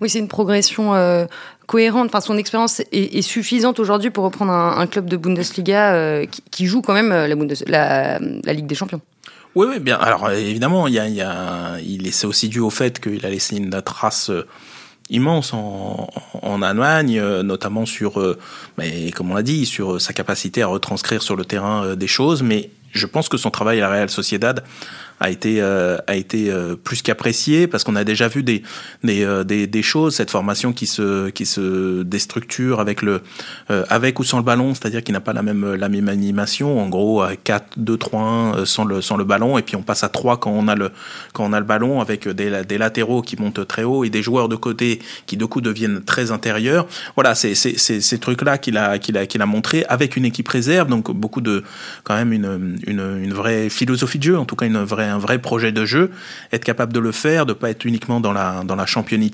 [0.00, 1.26] Oui, c'est une progression euh,
[1.66, 2.06] cohérente.
[2.06, 6.26] Enfin, son expérience est, est, suffisante aujourd'hui pour reprendre un, un, club de Bundesliga euh,
[6.26, 9.00] qui, qui, joue quand même la, Bundes la, la Ligue des Champions.
[9.54, 9.96] Oui, oui, bien.
[9.96, 13.24] Alors évidemment, il y a, il y a, il c'est aussi dû au fait qu'il
[13.24, 14.46] a laissé une trace euh,
[15.10, 16.08] immense en,
[16.42, 18.38] en Allemagne, euh, notamment sur, euh,
[18.76, 22.42] mais comme on l'a dit, sur sa capacité à retranscrire sur le terrain des choses.
[22.42, 24.62] Mais je pense que son travail à la Real Sociedad
[25.20, 28.62] a été euh, a été euh, plus qu'apprécié parce qu'on a déjà vu des
[29.02, 33.22] des, euh, des, des choses cette formation qui se qui se déstructure avec le
[33.68, 36.80] avec ou sans le ballon c'est-à-dire qu'il n'a pas la même la même animation.
[36.80, 40.04] En gros 4 2 3 1 sans le sans le ballon et puis on passe
[40.04, 40.90] à 3 quand on a le
[41.32, 44.22] quand on a le ballon avec des des latéraux qui montent très haut et des
[44.22, 46.86] joueurs de côté qui de coup deviennent très intérieurs.
[47.16, 50.48] Voilà c'est ces trucs là qu'il a qu'il a qu'il a montré avec une équipe
[50.48, 50.88] réserve.
[50.88, 51.64] Donc beaucoup de
[52.04, 55.18] quand même une une une vraie philosophie de jeu en tout cas une vraie un
[55.18, 56.10] vrai projet de jeu,
[56.52, 58.86] être capable de le faire, de pas être uniquement dans la dans la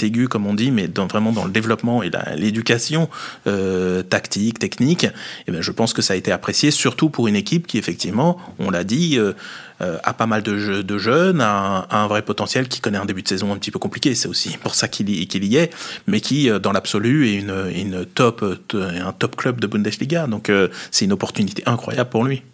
[0.02, 3.08] aiguë comme on dit, mais vraiment dans le développement et l'éducation
[3.46, 5.04] euh, tactique, technique.
[5.04, 5.10] Et
[5.48, 8.38] eh ben je pense que ça a été apprécié, surtout pour une équipe qui effectivement,
[8.58, 9.18] on l'a dit.
[9.18, 9.32] Euh,
[9.80, 13.28] euh, a pas mal de, jeunes, a un, vrai potentiel, qui connaît un début de
[13.28, 15.74] saison un petit peu compliqué, c'est aussi pour ça qu'il y, est,
[16.06, 20.28] mais qui, dans l'absolu, est une top, un top club de Bundesliga.
[20.28, 20.50] Donc
[20.92, 22.44] c'est une opportunité incroyable pour lui.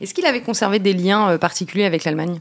[0.00, 2.40] Est-ce qu'il avait conservé des liens euh, particuliers avec l'Allemagne?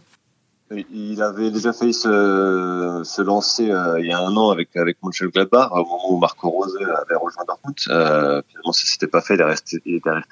[0.91, 5.71] Il avait déjà failli se, lancer euh, il y a un an avec avec Mönchengladbach
[5.71, 7.75] au moment où Marco Rose avait rejoint Dortmund.
[7.89, 9.33] Euh, finalement, ça s'était pas fait.
[9.33, 9.81] Il, est resté,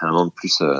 [0.01, 0.79] un an de plus euh,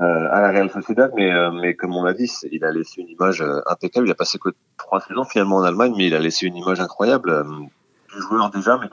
[0.00, 3.08] euh à la Real Sociedad, mais mais comme on l'a dit, il a laissé une
[3.08, 4.06] image impeccable.
[4.06, 6.78] Il a passé que trois saisons finalement en Allemagne, mais il a laissé une image
[6.78, 7.44] incroyable
[8.14, 8.88] du joueur déjà, mais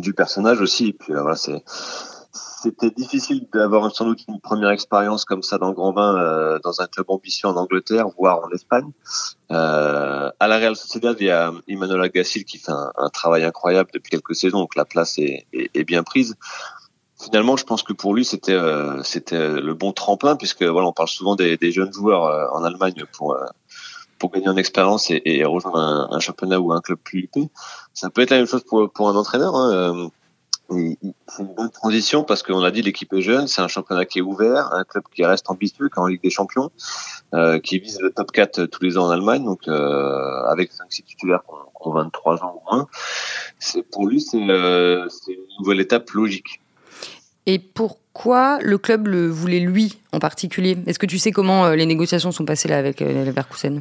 [0.00, 0.94] du personnage aussi.
[0.94, 1.62] Puis voilà, c'est
[2.62, 6.58] c'était difficile d'avoir sans doute une première expérience comme ça dans le grand bain euh,
[6.64, 8.90] dans un club ambitieux en Angleterre, voire en Espagne.
[9.50, 13.90] Euh, à la Real Sociedad, il y a Emmanuel Agassil qui fait un, travail incroyable
[13.94, 15.46] depuis quelques saisons, donc la place est,
[15.84, 16.36] bien prise.
[17.20, 20.92] Finalement, je pense que pour lui, c'était euh, c'était le bon tremplin, puisque voilà, on
[20.92, 23.44] parle souvent des, jeunes joueurs euh, en Allemagne pour euh,
[24.18, 27.48] pour gagner en expérience et, rejoindre un, championnat ou un club plus épais.
[27.94, 29.54] Ça peut être la même chose pour, pour un entraîneur.
[29.54, 30.10] Hein
[30.70, 34.18] c'est une bonne transition parce qu'on a dit l'équipe est jeune, c'est un championnat qui
[34.18, 36.70] est ouvert, un club qui reste ambitieux, qui est en Ligue des Champions,
[37.34, 41.04] euh, qui vise le top 4 tous les ans en Allemagne, donc euh, avec 5-6
[41.04, 42.86] titulaires qui ont 23 ans ou moins.
[43.58, 46.60] C'est pour lui, c'est euh, une nouvelle étape logique.
[47.48, 50.76] Et pourquoi le club le voulait lui en particulier?
[50.86, 53.80] Est-ce que tu sais comment euh, les négociations sont passées là avec euh, Leverkusen?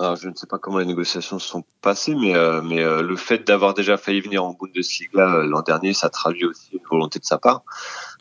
[0.00, 3.02] Alors, je ne sais pas comment les négociations se sont passées, mais, euh, mais euh,
[3.02, 6.80] le fait d'avoir déjà failli venir en Bundesliga euh, l'an dernier, ça traduit aussi une
[6.90, 7.64] volonté de sa part.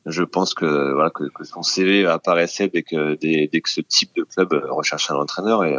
[0.06, 3.80] Je pense que voilà que, que son CV apparaissait dès que dès, dès, que ce
[3.80, 5.78] type de club recherche un entraîneur et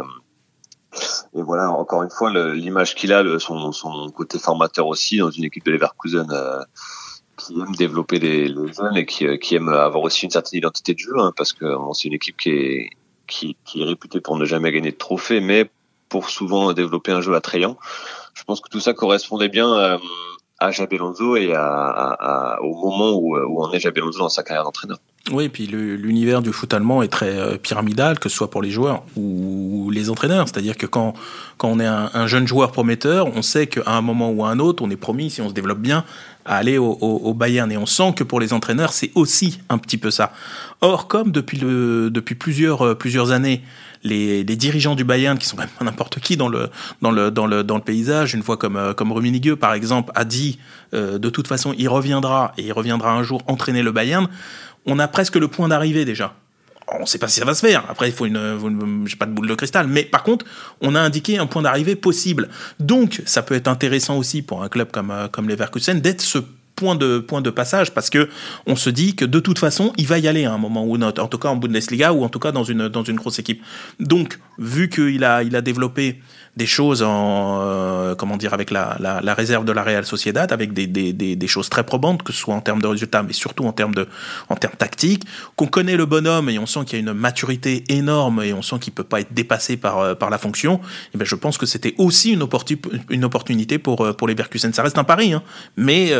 [1.33, 5.29] et voilà encore une fois l'image qu'il a, le, son, son côté formateur aussi dans
[5.29, 6.27] une équipe de Leverkusen
[7.37, 10.93] qui aime développer les, les jeunes et qui, qui aime avoir aussi une certaine identité
[10.93, 12.89] de jeu, hein, parce que bon, c'est une équipe qui est
[13.27, 15.69] qui, qui est réputée pour ne jamais gagner de trophées, mais
[16.11, 17.77] pour souvent développer un jeu attrayant.
[18.35, 19.97] Je pense que tout ça correspondait bien euh,
[20.59, 24.29] à Jabé Alonso et à, à, au moment où, où en est Jabé Alonso dans
[24.29, 24.99] sa carrière d'entraîneur.
[25.31, 28.61] Oui, et puis l'univers du foot allemand est très euh, pyramidal, que ce soit pour
[28.61, 30.47] les joueurs ou les entraîneurs.
[30.47, 31.13] C'est-à-dire que quand,
[31.57, 34.49] quand on est un, un, jeune joueur prometteur, on sait qu'à un moment ou à
[34.49, 36.03] un autre, on est promis, si on se développe bien,
[36.43, 37.71] à aller au, au, au Bayern.
[37.71, 40.33] Et on sent que pour les entraîneurs, c'est aussi un petit peu ça.
[40.81, 43.61] Or, comme depuis, le, depuis plusieurs, euh, plusieurs années,
[44.03, 46.69] les, dirigeants du Bayern, qui sont même n'importe qui dans le,
[47.01, 50.11] dans, le, dans, le, dans le paysage, une fois comme, euh, comme Rummenigge, par exemple,
[50.15, 50.59] a dit
[50.93, 54.27] euh, de toute façon, il reviendra et il reviendra un jour entraîner le Bayern,
[54.85, 56.33] on a presque le point d'arrivée déjà.
[56.93, 57.85] On ne sait pas si ça va se faire.
[57.89, 60.45] Après, il faut une, une j'ai pas de boule de cristal, mais par contre,
[60.81, 62.49] on a indiqué un point d'arrivée possible.
[62.79, 66.39] Donc, ça peut être intéressant aussi pour un club comme euh, comme Leverkusen d'être ce
[66.81, 68.27] point de, point de passage parce que
[68.65, 70.95] on se dit que de toute façon, il va y aller à un moment ou
[70.95, 73.17] un autre, en tout cas en Bundesliga ou en tout cas dans une, dans une
[73.17, 73.61] grosse équipe.
[73.99, 76.19] Donc, vu qu'il a, il a développé
[76.57, 80.73] des choses en euh, comment dire avec la, la, réserve de la Real Sociedad avec
[80.73, 83.65] des, des, des, choses très probantes que ce soit en termes de résultats mais surtout
[83.65, 84.05] en termes de
[84.49, 85.23] en termes tactiques
[85.55, 88.61] qu'on connaît le bonhomme et on sent qu'il y a une maturité énorme et on
[88.61, 90.79] sent qu'il peut pas être dépassé par euh, par la fonction et
[91.15, 92.45] eh ben je pense que c'était aussi une,
[93.09, 95.43] une opportunité pour euh, pour les Berkusen ça reste un pari hein,
[95.77, 96.11] mais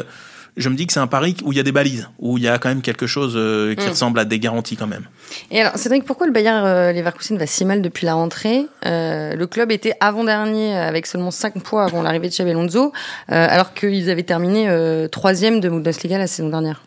[0.58, 2.44] je me dis que c'est un pari où il y a des balises, où il
[2.44, 3.90] y a quand même quelque chose euh, qui mm.
[3.90, 5.06] ressemble à des garanties quand même.
[5.50, 8.66] Et alors, Cédric, pourquoi le Bayern euh, Leverkusen va si mal depuis la rentrée?
[8.86, 12.92] Euh, Le club était avant-dernier avec seulement 5 points avant l'arrivée de Xabi Alonso,
[13.28, 14.68] alors qu'ils avaient terminé
[15.12, 16.82] troisième de Bundesliga la saison dernière.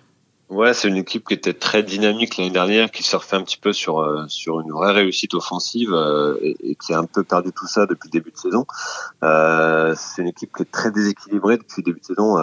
[0.51, 3.73] Ouais, c'est une équipe qui était très dynamique l'année dernière, qui surfait un petit peu
[3.73, 7.67] sur euh, sur une vraie réussite offensive euh, et, qui a un peu perdu tout
[7.67, 8.67] ça depuis le début de saison.
[9.23, 12.37] Euh, c'est une équipe qui est très déséquilibrée depuis le début de saison,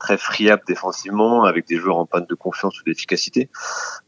[0.00, 3.48] très friable défensivement, avec des joueurs en panne de confiance ou d'efficacité.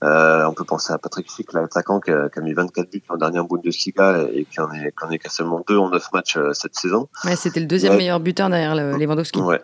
[0.03, 3.45] on peut penser à Patrick Schick, l'attaquant qui, qui, a mis 24 buts en dernière
[3.45, 6.75] Bundesliga et qui en est, qui en est qu'à seulement deux en neuf matchs cette
[6.75, 7.09] saison.
[7.25, 9.41] Ouais, c'était le deuxième meilleur buteur derrière Lewandowski.
[9.41, 9.63] Ouais.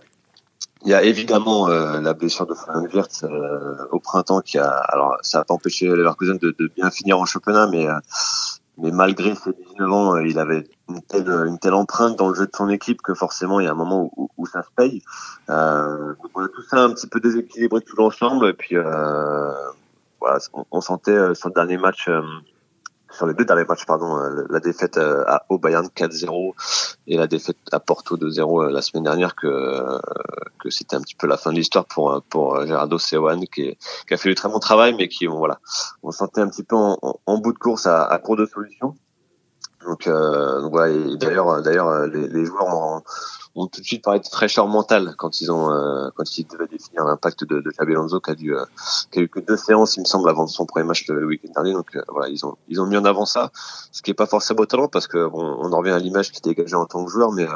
[0.84, 4.68] Il y a évidemment euh, la blessure de Florian Wirtz euh, au printemps qui a
[4.68, 7.94] alors ça a pas empêché Leverkusen de, de bien finir en championnat mais euh,
[8.78, 12.46] mais malgré ses 19 ans il avait une telle une telle empreinte dans le jeu
[12.46, 15.02] de son équipe que forcément il y a un moment où, où ça se paye.
[15.48, 18.74] Donc on a tout ça un petit peu déséquilibré tout l'ensemble et puis
[20.20, 20.38] voilà
[20.70, 22.08] on, sentait sur le dernier match
[23.12, 26.52] sur les deux derniers matchs, pardon, euh, la défaite euh, à au Bayern 4-0
[27.06, 29.98] et la défaite à Porto 2-0 euh, la semaine dernière que
[30.58, 34.14] que c'était un petit peu la fin de l'histoire pour pour Gerardo Seoane qui, qui
[34.14, 35.58] a fait du très bon travail mais qui voilà
[36.02, 38.94] on sentait un petit peu en, en, bout de course à, à court de solutions
[39.84, 43.02] donc, euh, voilà d'ailleurs d'ailleurs les, les joueurs ont
[43.54, 46.66] ont tout de suite parlé de fraîcheur mentale quand ils ont euh, quand ils devaient
[46.66, 48.64] définir l'impact de, de Xabi Alonso qui a dû euh,
[49.10, 51.52] qui a eu que deux séances il me semble avant son premier match le, week-end
[51.54, 51.72] dernier.
[51.72, 53.50] Donc euh, voilà ils ont ils ont mis en avant ça
[53.90, 56.40] ce qui est pas forcément talent parce que bon on en revient à l'image qui
[56.40, 57.46] dégageait en tant que joueur mais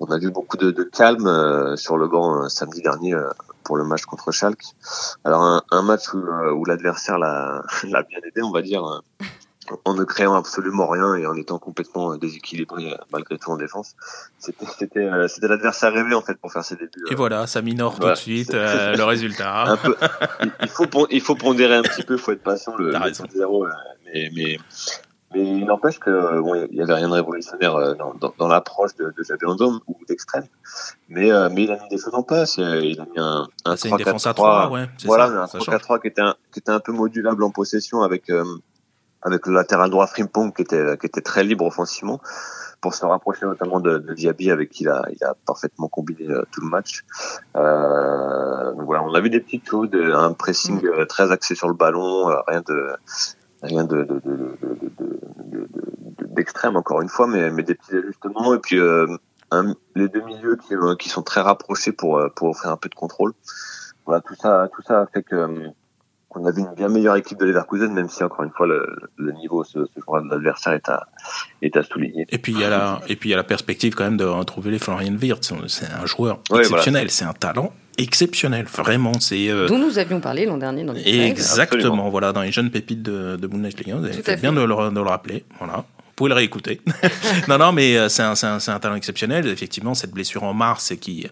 [0.00, 3.14] on a vu beaucoup de, de calme sur le banc samedi dernier
[3.64, 4.64] pour le match contre Schalke.
[5.24, 9.02] Alors un, un match où, où l'adversaire l'a l'a bien aidé on va dire
[9.84, 13.94] en ne créant absolument rien et en étant complètement déséquilibré malgré tout en défense.
[14.38, 17.04] C'était c'était euh, c'était l'adversaire rêvé en fait pour faire ses débuts.
[17.10, 19.64] Et voilà, ça minore tout de suite euh, le résultat.
[19.64, 19.96] un peu,
[20.62, 23.64] il faut il faut pondérer un petit peu, il faut être patient le, le 0
[23.64, 23.70] euh,
[24.06, 24.58] mais mais
[25.34, 28.94] mais il n'empêche que bon, il y avait rien de révolutionnaire dans, dans, dans l'approche
[28.96, 29.46] de, de Xabi
[29.86, 30.44] ou d'extrême,
[31.08, 32.58] mais mais il a mis des choses en place.
[32.58, 36.00] Il a mis un, un 3 4 3, ouais, voilà, ça, un 3 4 3
[36.00, 38.30] qui était un, qui était un peu modulable en possession avec
[39.22, 42.20] avec le latéral droit Frimpong qui était qui était très libre offensivement
[42.82, 46.28] pour se rapprocher notamment de, de Diaby avec qui il a, il a parfaitement combiné
[46.28, 47.04] euh, tout le match.
[47.56, 50.86] Euh, donc voilà, on a vu des petites choses, un pressing mm.
[50.86, 52.92] euh, très axé sur le ballon, euh, rien de
[53.62, 54.20] rien de, de,
[56.26, 58.80] d'extrême encore une fois, mais, mais des petits ajustements et puis
[59.52, 62.96] un, les deux milieux qui, qui sont très rapprochés pour pour offrir un peu de
[62.96, 63.32] contrôle.
[64.04, 65.70] Voilà, tout ça tout ça fait que
[66.36, 68.86] on a vu une bien meilleure équipe de Leverkusen, même si encore une fois le,
[69.16, 71.06] le niveau ce, ce jour de l'adversaire est à,
[71.62, 72.26] est à souligner.
[72.30, 74.16] Et puis il y a la et puis il y a la perspective quand même
[74.16, 75.52] de retrouver les Florian Wirtz.
[75.68, 79.18] C'est un joueur exceptionnel, c'est un talent exceptionnel, vraiment.
[79.20, 79.66] C'est euh...
[79.66, 83.36] dont nous avions parlé l'an dernier dans les exactement, voilà, dans les jeunes pépites de,
[83.36, 83.96] de Bundesliga.
[83.96, 85.76] Vous avez fait, bien de le, de le rappeler, voilà.
[85.76, 86.80] Vous pouvez le réécouter.
[87.48, 89.46] non, non, mais euh, c'est un, un, un, talent exceptionnel.
[89.48, 91.26] Effectivement, cette blessure en mars qui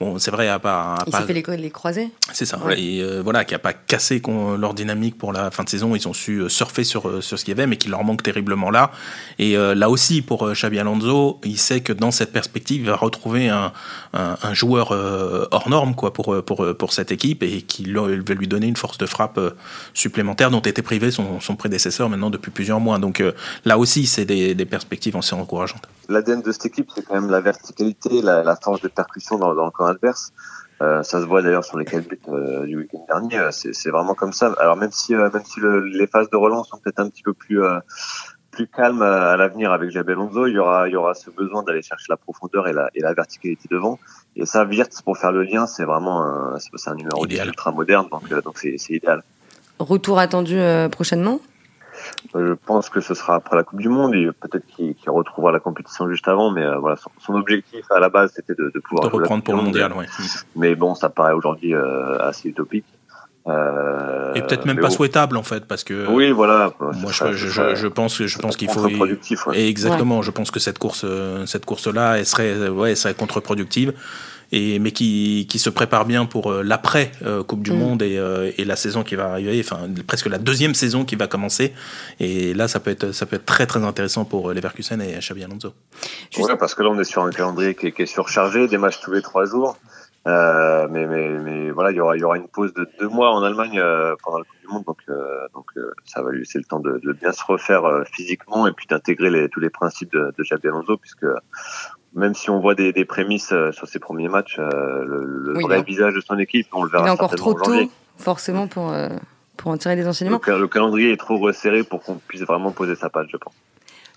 [0.00, 0.94] Bon, c'est vrai, à pas.
[1.08, 2.10] il s'est fait les, les croisés.
[2.32, 2.60] C'est ça.
[2.76, 4.22] Et euh, voilà, qui a pas cassé
[4.56, 5.96] leur dynamique pour la fin de saison.
[5.96, 8.04] Ils ont su euh, surfer sur euh, sur ce qu'il y avait, mais qui leur
[8.04, 8.92] manque terriblement là.
[9.40, 13.48] Et là aussi, pour Xabi Alonso, il sait que dans cette perspective, il va retrouver
[13.48, 13.72] un,
[14.14, 14.92] un, un joueur
[15.50, 18.98] hors norme quoi pour pour pour cette équipe et qui va lui donner une force
[18.98, 19.40] de frappe
[19.94, 22.98] supplémentaire dont était privé son, son prédécesseur maintenant depuis plusieurs mois.
[22.98, 23.22] Donc
[23.64, 25.88] là aussi, c'est des, des perspectives assez encourageantes.
[26.08, 29.54] L'ADN de cette équipe, c'est quand même la verticalité, la, la force de percussion dans,
[29.54, 30.32] dans le camp adverse.
[30.80, 33.38] Euh, ça se voit d'ailleurs sur les quatre buts euh, du week-end dernier.
[33.38, 34.54] Euh, c'est vraiment comme ça.
[34.60, 37.32] Alors même si même si le, les phases de relance sont peut-être un petit peu
[37.32, 37.60] plus
[38.52, 41.62] plus calmes à, l'avenir avec Jabel Alonso, il y aura il y aura ce besoin
[41.64, 43.98] d'aller chercher la profondeur et la et la verticalité devant.
[44.36, 48.28] Et ça, Wirtz pour faire le lien, c'est vraiment c'est un numéro ultra moderne, donc
[48.42, 49.22] donc c'est idéal.
[49.80, 50.60] Retour attendu
[50.92, 51.40] prochainement?
[52.34, 55.60] Je pense que ce sera après la Coupe du Monde et peut-être qu'il retrouvera la
[55.60, 59.08] compétition juste avant, mais euh, voilà, son, objectif à la base c'était de, de, pouvoir
[59.08, 59.92] de reprendre pour le mondial.
[59.92, 60.06] Ouais.
[60.56, 62.84] Mais bon, ça paraît aujourd'hui euh, assez utopique.
[63.46, 67.74] Euh, et peut-être même pas souhaitable en fait parce que oui voilà moi je, je,
[67.74, 69.68] je, pense je pense qu'il faut ouais.
[69.68, 71.06] exactement je pense que cette course
[71.46, 73.94] cette course là elle serait ouais elle serait contre-productive
[74.52, 77.12] et mais qui, qui se prépare bien pour l'après
[77.46, 77.78] Coupe du mm.
[77.78, 78.20] Monde et,
[78.56, 81.72] et, la saison qui va arriver, enfin presque la deuxième saison qui va commencer.
[82.20, 85.44] Et là, ça peut être ça peut être très très intéressant pour Leverkusen et Xabi
[85.44, 85.74] Alonso.
[86.36, 88.78] Oui, parce que là, on est sur un calendrier qui est, qui est surchargé, des
[88.78, 89.76] matchs tous les trois jours.
[90.26, 93.08] Euh, mais, mais, mais, voilà, il y aura, il y aura une pause de deux
[93.08, 95.70] mois en Allemagne euh, pendant la Coupe du Monde, donc, euh, donc
[96.04, 99.30] ça va lui laisser le temps de, de bien se refaire physiquement et puis d'intégrer
[99.30, 101.24] les, tous les principes de, de Xabi Alonso, puisque
[102.18, 106.14] même si on voit des, des prémices sur ses premiers matchs, le, le vrai visage
[106.14, 107.04] de son équipe, on le verra.
[107.04, 108.94] Il est encore trop tôt, forcément, pour,
[109.56, 110.40] pour en tirer des enseignements.
[110.46, 113.54] Le, le calendrier est trop resserré pour qu'on puisse vraiment poser sa patte, je pense.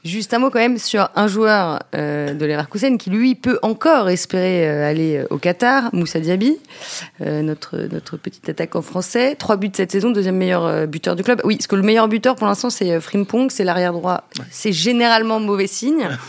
[0.03, 4.09] Juste un mot quand même sur un joueur euh, de Leverkusen qui lui peut encore
[4.09, 6.57] espérer euh, aller euh, au Qatar, Moussa Diaby,
[7.21, 9.35] euh, notre notre petit attaquant français.
[9.35, 11.39] Trois buts cette saison, deuxième meilleur euh, buteur du club.
[11.43, 14.23] Oui, parce que le meilleur buteur pour l'instant c'est Frimpong, c'est l'arrière droit.
[14.49, 16.09] C'est généralement mauvais signe.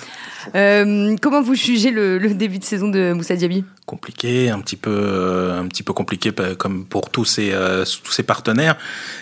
[0.53, 3.65] comment vous jugez le, début de saison de Moussa Diaby?
[3.87, 7.53] Compliqué, un petit peu, un petit peu compliqué comme pour tous ses
[7.85, 8.77] ses partenaires.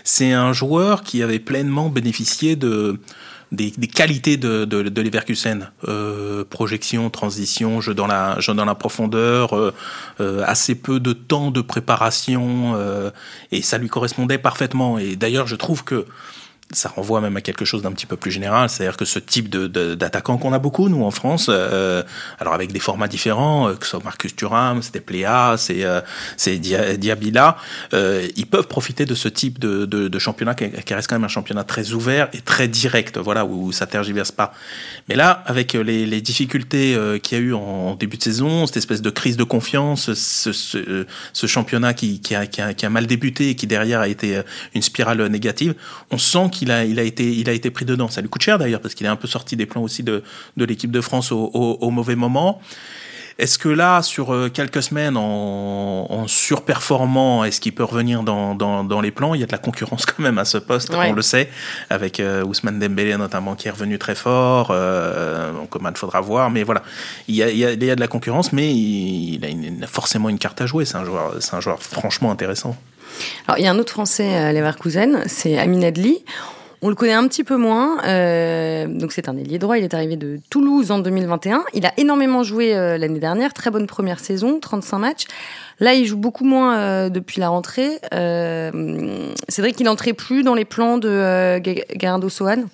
[0.05, 2.99] C'est un joueur qui avait pleinement bénéficié de
[3.53, 5.71] des, qualités de, Leverkusen.
[5.89, 9.75] Euh, projection, transition, jeu dans la, dans la profondeur, euh,
[10.21, 13.11] euh, assez peu de temps de préparation, euh,
[13.51, 14.99] et ça lui correspondait parfaitement.
[14.99, 16.07] Et d'ailleurs, je trouve que
[16.73, 19.49] ça renvoie même à quelque chose d'un petit peu plus général, c'est-à-dire que ce type
[19.49, 22.03] de, d'attaquant qu'on a beaucoup nous en France, euh,
[22.39, 26.01] alors avec des formats différents, euh, que ce soit Marcus Thuram, c'est Pléa, c'est euh,
[26.37, 27.57] c'est Diabila,
[27.93, 31.17] euh, ils peuvent profiter de ce type de, de, de championnat qui, qui, reste quand
[31.17, 34.53] même un championnat très ouvert et très direct, voilà où, ça tergiverse pas.
[35.09, 38.67] Mais là, avec les, les difficultés euh, qu'il y a eu en, début de saison,
[38.67, 42.75] cette espèce de crise de confiance, ce, ce, ce championnat qui, qui, a, qui, a,
[42.75, 44.41] qui a mal débuté et qui derrière a été
[44.75, 45.75] une spirale négative,
[46.11, 48.09] on sent qu'il il a, il a, été, il a été pris dedans.
[48.09, 50.23] Ça lui coûte cher d'ailleurs, parce qu'il est un peu sorti des plans aussi de,
[50.57, 52.61] de l'équipe de France au, au, au, mauvais moment.
[53.39, 58.55] Est-ce que là, sur euh, quelques semaines, en, en surperformant, est-ce qu'il peut revenir dans,
[58.55, 59.35] dans, dans, les plans?
[59.35, 61.09] Il y a de la concurrence quand même à ce poste, ouais.
[61.09, 61.49] on le sait,
[61.89, 64.69] avec euh, Ousmane Dembélé notamment qui est revenu très fort.
[64.73, 66.83] Euh, donc, il faudra voir, mais voilà,
[67.29, 69.45] il y a, il y a, il y a de la concurrence, mais il, il,
[69.45, 70.85] a une, il, a forcément une carte à jouer.
[70.85, 72.77] C'est un joueur, c'est un joueur franchement intéressant.
[73.47, 76.25] Alors, il y a un autre Français à Leverkusen, c'est Amin Adli.
[76.83, 78.03] On le connaît un petit peu moins.
[78.07, 79.77] Euh, donc c'est un ailier droit.
[79.77, 81.65] Il est arrivé de Toulouse en 2021.
[81.75, 83.53] Il a énormément joué euh, l'année dernière.
[83.53, 85.25] Très bonne première saison, 35 matchs.
[85.79, 87.99] Là, il joue beaucoup moins euh, depuis la rentrée.
[88.13, 91.61] C'est vrai qu'il n'entrait plus dans les plans de
[91.99, 92.65] Gerardo Sohan?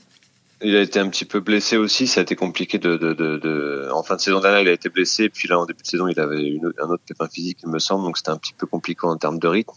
[0.63, 3.37] Il a été un petit peu blessé aussi, ça a été compliqué de, de, de,
[3.37, 3.91] de...
[3.93, 6.09] en fin de saison dernière il a été blessé, puis là en début de saison
[6.09, 8.67] il avait une, un autre pépin physique il me semble, donc c'était un petit peu
[8.67, 9.75] compliqué en termes de rythme.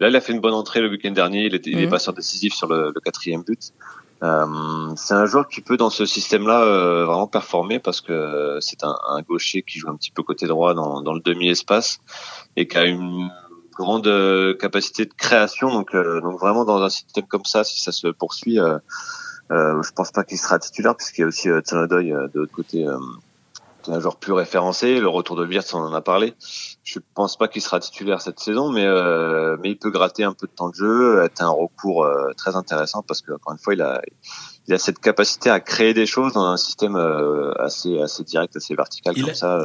[0.00, 1.72] Là il a fait une bonne entrée le week-end dernier, il, était, mmh.
[1.72, 1.90] il est mhm.
[1.90, 3.72] passeur décisif sur le, le quatrième but.
[4.22, 8.84] Euh, c'est un joueur qui peut dans ce système-là euh, vraiment performer parce que c'est
[8.84, 12.00] un, un, gaucher qui joue un petit peu côté droit dans, dans le demi-espace
[12.56, 13.30] et qui a une
[13.76, 15.70] grande euh, capacité de création.
[15.70, 18.58] Donc, euh, donc vraiment dans un système comme ça, si ça se poursuit,
[19.50, 22.40] euh, je pense pas qu'il sera titulaire puisqu'il y a aussi euh, Tsanodoy euh, de
[22.40, 22.98] l'autre côté, euh,
[23.86, 25.00] un joueur plus référencé.
[25.00, 26.34] Le retour de Wirtz, on en a parlé.
[26.84, 30.34] Je pense pas qu'il sera titulaire cette saison, mais euh, mais il peut gratter un
[30.34, 33.58] peu de temps de jeu, être un recours euh, très intéressant parce que encore une
[33.58, 34.02] fois, il a
[34.66, 38.56] il a cette capacité à créer des choses dans un système euh, assez assez direct,
[38.56, 39.34] assez vertical il comme a...
[39.34, 39.58] ça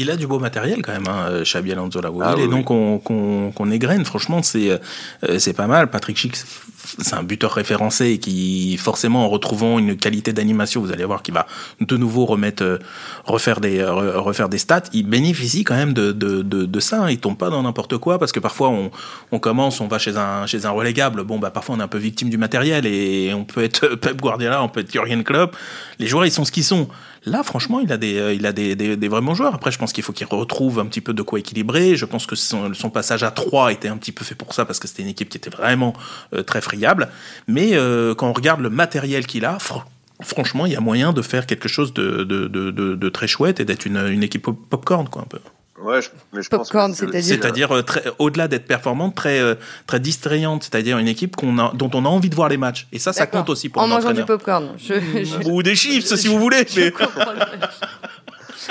[0.00, 2.10] il a du beau matériel quand même, hein, Xabi Alonso là.
[2.22, 5.90] Ah, oui, et donc qu'on qu qu égrène, franchement, c'est euh, c'est pas mal.
[5.90, 11.04] Patrick Schick, c'est un buteur référencé qui, forcément, en retrouvant une qualité d'animation, vous allez
[11.04, 11.46] voir qu'il va
[11.80, 12.78] de nouveau remettre, euh,
[13.24, 14.82] refaire des, refaire des stats.
[14.92, 17.04] Il bénéficie quand même de, de, de, de ça.
[17.04, 17.10] Hein.
[17.10, 18.90] Il tombe pas dans n'importe quoi parce que parfois on,
[19.32, 21.24] on commence, on va chez un, chez un relégable.
[21.24, 24.20] Bon, bah parfois on est un peu victime du matériel et on peut être Pep
[24.20, 25.56] Guardiola, on peut être Jurgen Klopp.
[25.98, 26.88] Les joueurs, ils sont ce qu'ils sont.
[27.26, 29.54] Là, franchement, il a des, euh, il a des, des, des vraiment joueurs.
[29.54, 31.96] Après, je pense qu'il faut qu'il retrouve un petit peu de quoi équilibrer.
[31.96, 34.64] Je pense que son, son, passage à 3 était un petit peu fait pour ça
[34.64, 35.94] parce que c'était une équipe qui était vraiment
[36.34, 37.08] euh, très friable.
[37.46, 39.84] Mais euh, quand on regarde le matériel qu'il a, fr
[40.22, 43.26] franchement, il y a moyen de faire quelque chose de, de, de, de, de très
[43.26, 45.38] chouette et d'être une, une équipe popcorn, quoi, un peu.
[45.82, 47.82] Ouais, je, mais je Popcorn, c'est-à-dire c'est-à-dire euh,
[48.18, 49.54] au-delà d'être performante, très euh,
[49.86, 52.86] très distrayante, c'est-à-dire une équipe qu'on a, dont on a envie de voir les matchs.
[52.92, 54.70] Et ça, ça compte aussi pour en mangeant du popcorn.
[54.76, 55.48] Je, je...
[55.48, 56.66] Ou des chips, si vous voulez.
[56.76, 56.92] Mais...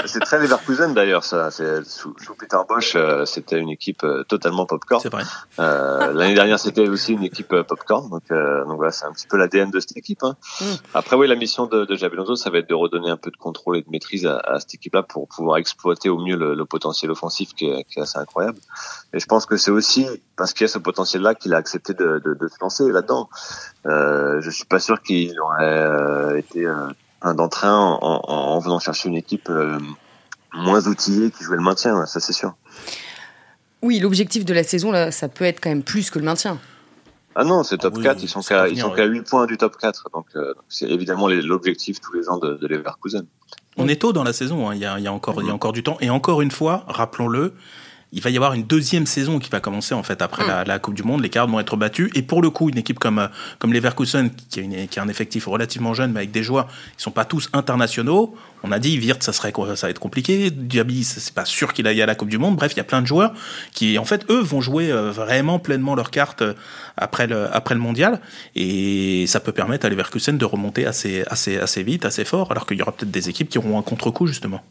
[0.05, 1.49] C'est très Leverkusen d'ailleurs, ça.
[1.51, 5.01] Sous, sous, Peter Bosch, euh, c'était une équipe euh, totalement popcorn.
[5.01, 5.23] C'est vrai.
[5.57, 8.07] Euh, L'année dernière, c'était aussi une équipe euh, popcorn.
[8.09, 10.23] Donc, euh, donc voilà, c'est un petit peu l'ADN de cette équipe.
[10.23, 10.35] Hein.
[10.61, 10.65] Mm.
[10.93, 13.31] Après, oui, la mission de, de Javi Alonso, ça va être de redonner un peu
[13.31, 16.53] de contrôle et de maîtrise à, à cette équipe-là pour pouvoir exploiter au mieux le,
[16.53, 18.59] le potentiel offensif qui est, qui est, assez incroyable.
[19.13, 20.05] Et je pense que c'est aussi
[20.35, 23.27] parce qu'il y a ce potentiel-là qu'il a accepté de, de, de se lancer là-dedans.
[23.87, 26.67] Euh, je suis pas sûr qu'il aurait été
[27.21, 29.77] un d'entrain en, en, en, venant chercher une équipe euh,
[30.53, 32.53] moins outillés qui jouaient le maintien, ça c'est sûr.
[33.81, 36.59] Oui, l'objectif de la saison, là, ça peut être quand même plus que le maintien.
[37.35, 39.77] Ah non, c'est top 4, ils sont qu'à ils sont qu'à 8 points du top
[39.77, 40.09] 4.
[40.13, 40.25] Donc
[40.67, 43.25] c'est évidemment l'objectif tous les ans de, de Leverkusen.
[43.77, 44.75] On est tôt dans la saison, hein.
[44.75, 45.97] il, y a, il, y a, encore, il y a encore du temps.
[46.01, 47.53] Et encore une fois, rappelons-le,
[48.11, 50.79] il va y avoir une deuxième saison qui va commencer en fait après la, la,
[50.79, 51.21] Coupe du Monde.
[51.21, 53.29] Les cartes vont être battues et pour le coup, une équipe comme
[53.59, 56.67] comme Leverkusen qui a, une, qui a un effectif relativement jeune, mais avec des joueurs
[56.97, 58.35] qui sont pas tous internationaux.
[58.63, 60.49] On a dit Virt, ça serait ça va être compliqué.
[60.49, 62.55] Diaby, c'est pas sûr qu'il aille à la Coupe du Monde.
[62.55, 63.33] Bref, il y a plein de joueurs
[63.73, 66.43] qui en fait eux vont jouer vraiment pleinement leurs cartes
[66.97, 68.19] après le après le mondial
[68.55, 72.65] et ça peut permettre à Leverkusen de remonter assez assez assez vite, assez fort, alors
[72.65, 74.61] qu'il y aura peut-être des équipes qui auront un contre-coup justement.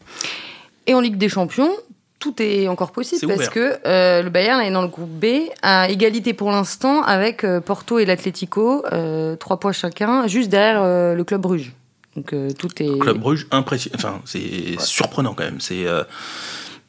[0.87, 1.71] Et en Ligue des Champions,
[2.19, 5.89] tout est encore possible parce que euh, le Bayern est dans le groupe B à
[5.89, 10.83] égalité pour l'instant avec euh, Porto et l'Atlético, euh, trois points chacun, juste derrière
[11.15, 11.73] le club Bruges.
[12.15, 12.87] Donc tout est.
[12.87, 14.75] Le club Bruges impressionnant, enfin c'est ouais.
[14.79, 15.61] surprenant quand même.
[15.61, 15.85] C'est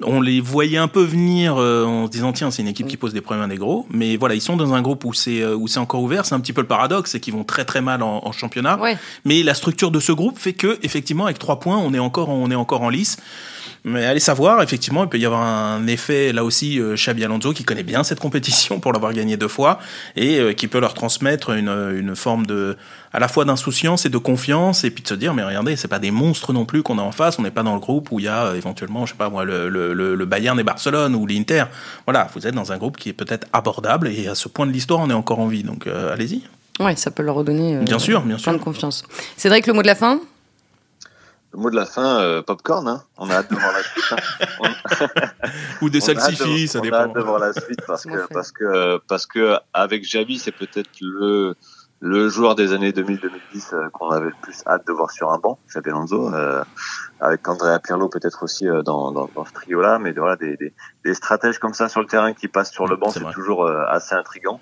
[0.03, 3.13] on les voyait un peu venir en se disant tiens c'est une équipe qui pose
[3.13, 5.69] des problèmes à des gros mais voilà ils sont dans un groupe où c'est où
[5.69, 8.03] c'est encore ouvert c'est un petit peu le paradoxe c'est qu'ils vont très très mal
[8.03, 8.97] en, en championnat ouais.
[9.27, 12.31] mais la structure de ce groupe fait que effectivement avec trois points on est encore
[12.31, 13.19] on est encore en lice
[13.85, 17.53] mais allez savoir, effectivement, il peut y avoir un effet, là aussi, euh, Xabi Alonso,
[17.53, 19.79] qui connaît bien cette compétition pour l'avoir gagné deux fois,
[20.17, 22.77] et euh, qui peut leur transmettre une, une forme de,
[23.13, 25.89] à la fois d'insouciance et de confiance, et puis de se dire, mais regardez, c'est
[25.89, 28.13] pas des monstres non plus qu'on a en face, on n'est pas dans le groupe
[28.13, 30.65] où il y a euh, éventuellement, je sais pas moi, le, le, le Bayern et
[30.65, 31.65] Barcelone, ou l'Inter.
[32.07, 34.73] Voilà, vous êtes dans un groupe qui est peut-être abordable, et à ce point de
[34.73, 36.43] l'histoire, on est encore en vie, donc euh, allez-y.
[36.79, 38.59] Ouais, ça peut leur redonner bien sûr, bien plein sûr.
[38.59, 39.05] de confiance.
[39.37, 40.19] Cédric, le mot de la fin?
[41.53, 42.87] Le mot de la fin, euh, popcorn.
[42.89, 43.03] Hein.
[43.19, 44.15] On a hâte de voir la suite.
[44.63, 45.29] Hein.
[45.83, 46.97] Ou des salsifis, ça on dépend.
[46.97, 50.39] On a hâte de voir la suite parce que parce que parce que avec Javi,
[50.39, 51.57] c'est peut-être le
[52.01, 55.39] le joueur des années 2000-2010 euh, qu'on avait le plus hâte de voir sur un
[55.39, 56.65] banc, Xabi Alonso, euh,
[57.21, 60.73] avec Andrea Pirlo peut-être aussi euh, dans, dans, dans ce trio-là, mais voilà des, des,
[61.05, 63.85] des stratèges comme ça sur le terrain qui passent sur le banc, c'est toujours euh,
[63.87, 64.61] assez intrigant.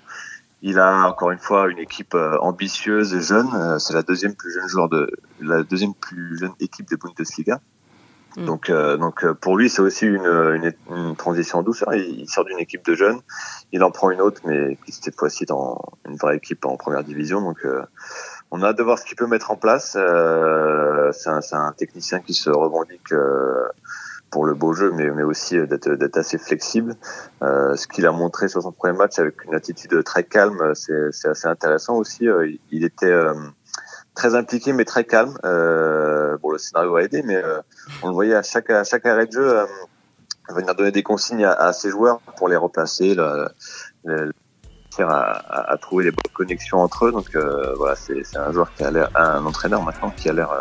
[0.61, 3.79] Il a encore une fois une équipe ambitieuse et jeune.
[3.79, 7.61] C'est la deuxième plus jeune joueur de la deuxième plus jeune équipe de Bundesliga.
[8.37, 8.45] Mm.
[8.45, 11.83] Donc, euh, donc pour lui, c'est aussi une, une, une, transition douce.
[11.93, 13.19] Il, il sort d'une équipe de jeunes,
[13.71, 17.41] il en prend une autre, mais cette fois-ci dans une vraie équipe en première division.
[17.41, 17.83] Donc, euh,
[18.51, 19.95] on a hâte de voir ce qu'il peut mettre en place.
[19.99, 23.13] Euh, c'est un, un, technicien qui se revendique
[24.31, 26.95] pour le beau jeu, mais, mais aussi d'être assez flexible.
[27.41, 31.27] Euh, ce qu'il a montré sur son premier match avec une attitude très calme, c'est
[31.27, 32.25] assez intéressant aussi.
[32.25, 33.33] Il, il était euh,
[34.19, 35.37] très impliqué, mais très calme.
[35.45, 37.61] Euh, bon, le scénario a aidé, mais euh,
[38.03, 39.65] on le voyait à chaque, à chaque arrêt de jeu euh,
[40.49, 43.47] venir donner des consignes à, à, ses joueurs pour les replacer, le,
[44.03, 44.31] le,
[44.99, 47.11] à, à, trouver les bonnes connexions entre eux.
[47.11, 47.35] Donc
[47.77, 50.51] voilà, c'est un joueur qui a l'air, un entraîneur maintenant qui a l'air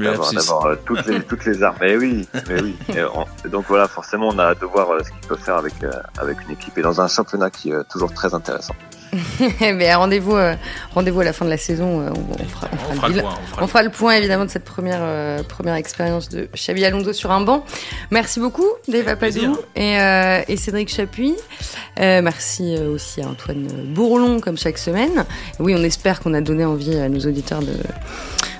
[0.00, 1.76] d'avoir euh, toutes les toutes les armes.
[1.80, 2.76] Mais oui, mais oui.
[2.96, 5.36] Et, on, et donc voilà, forcément, on a hâte de voir euh, ce qu'il peut
[5.36, 8.74] faire avec euh, avec une équipe et dans un championnat qui est toujours très intéressant.
[9.60, 10.54] Mais rendez-vous euh,
[10.94, 12.00] rendez-vous à la fin de la saison.
[12.00, 14.50] Euh, on, fera, on, fera, on, fera le point, on, fera le point évidemment de
[14.50, 17.64] cette première euh, première expérience de Xabi Alonso sur un banc.
[18.10, 19.96] Merci beaucoup, Dave Apadou et,
[20.48, 21.34] et, Cédric Chapuis.
[21.96, 25.24] merci aussi à Antoine Bourlon comme chaque semaine.
[25.58, 27.74] Oui, on espère qu'on a donné envie à nos auditeurs de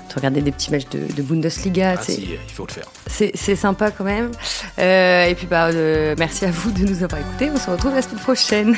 [0.09, 1.95] de regarder des petits matchs de, de Bundesliga.
[1.97, 2.87] Ah si, il faut le faire.
[3.07, 4.31] C'est sympa quand même.
[4.79, 7.49] Euh, et puis bah, euh, merci à vous de nous avoir écoutés.
[7.53, 8.77] On se retrouve la semaine prochaine.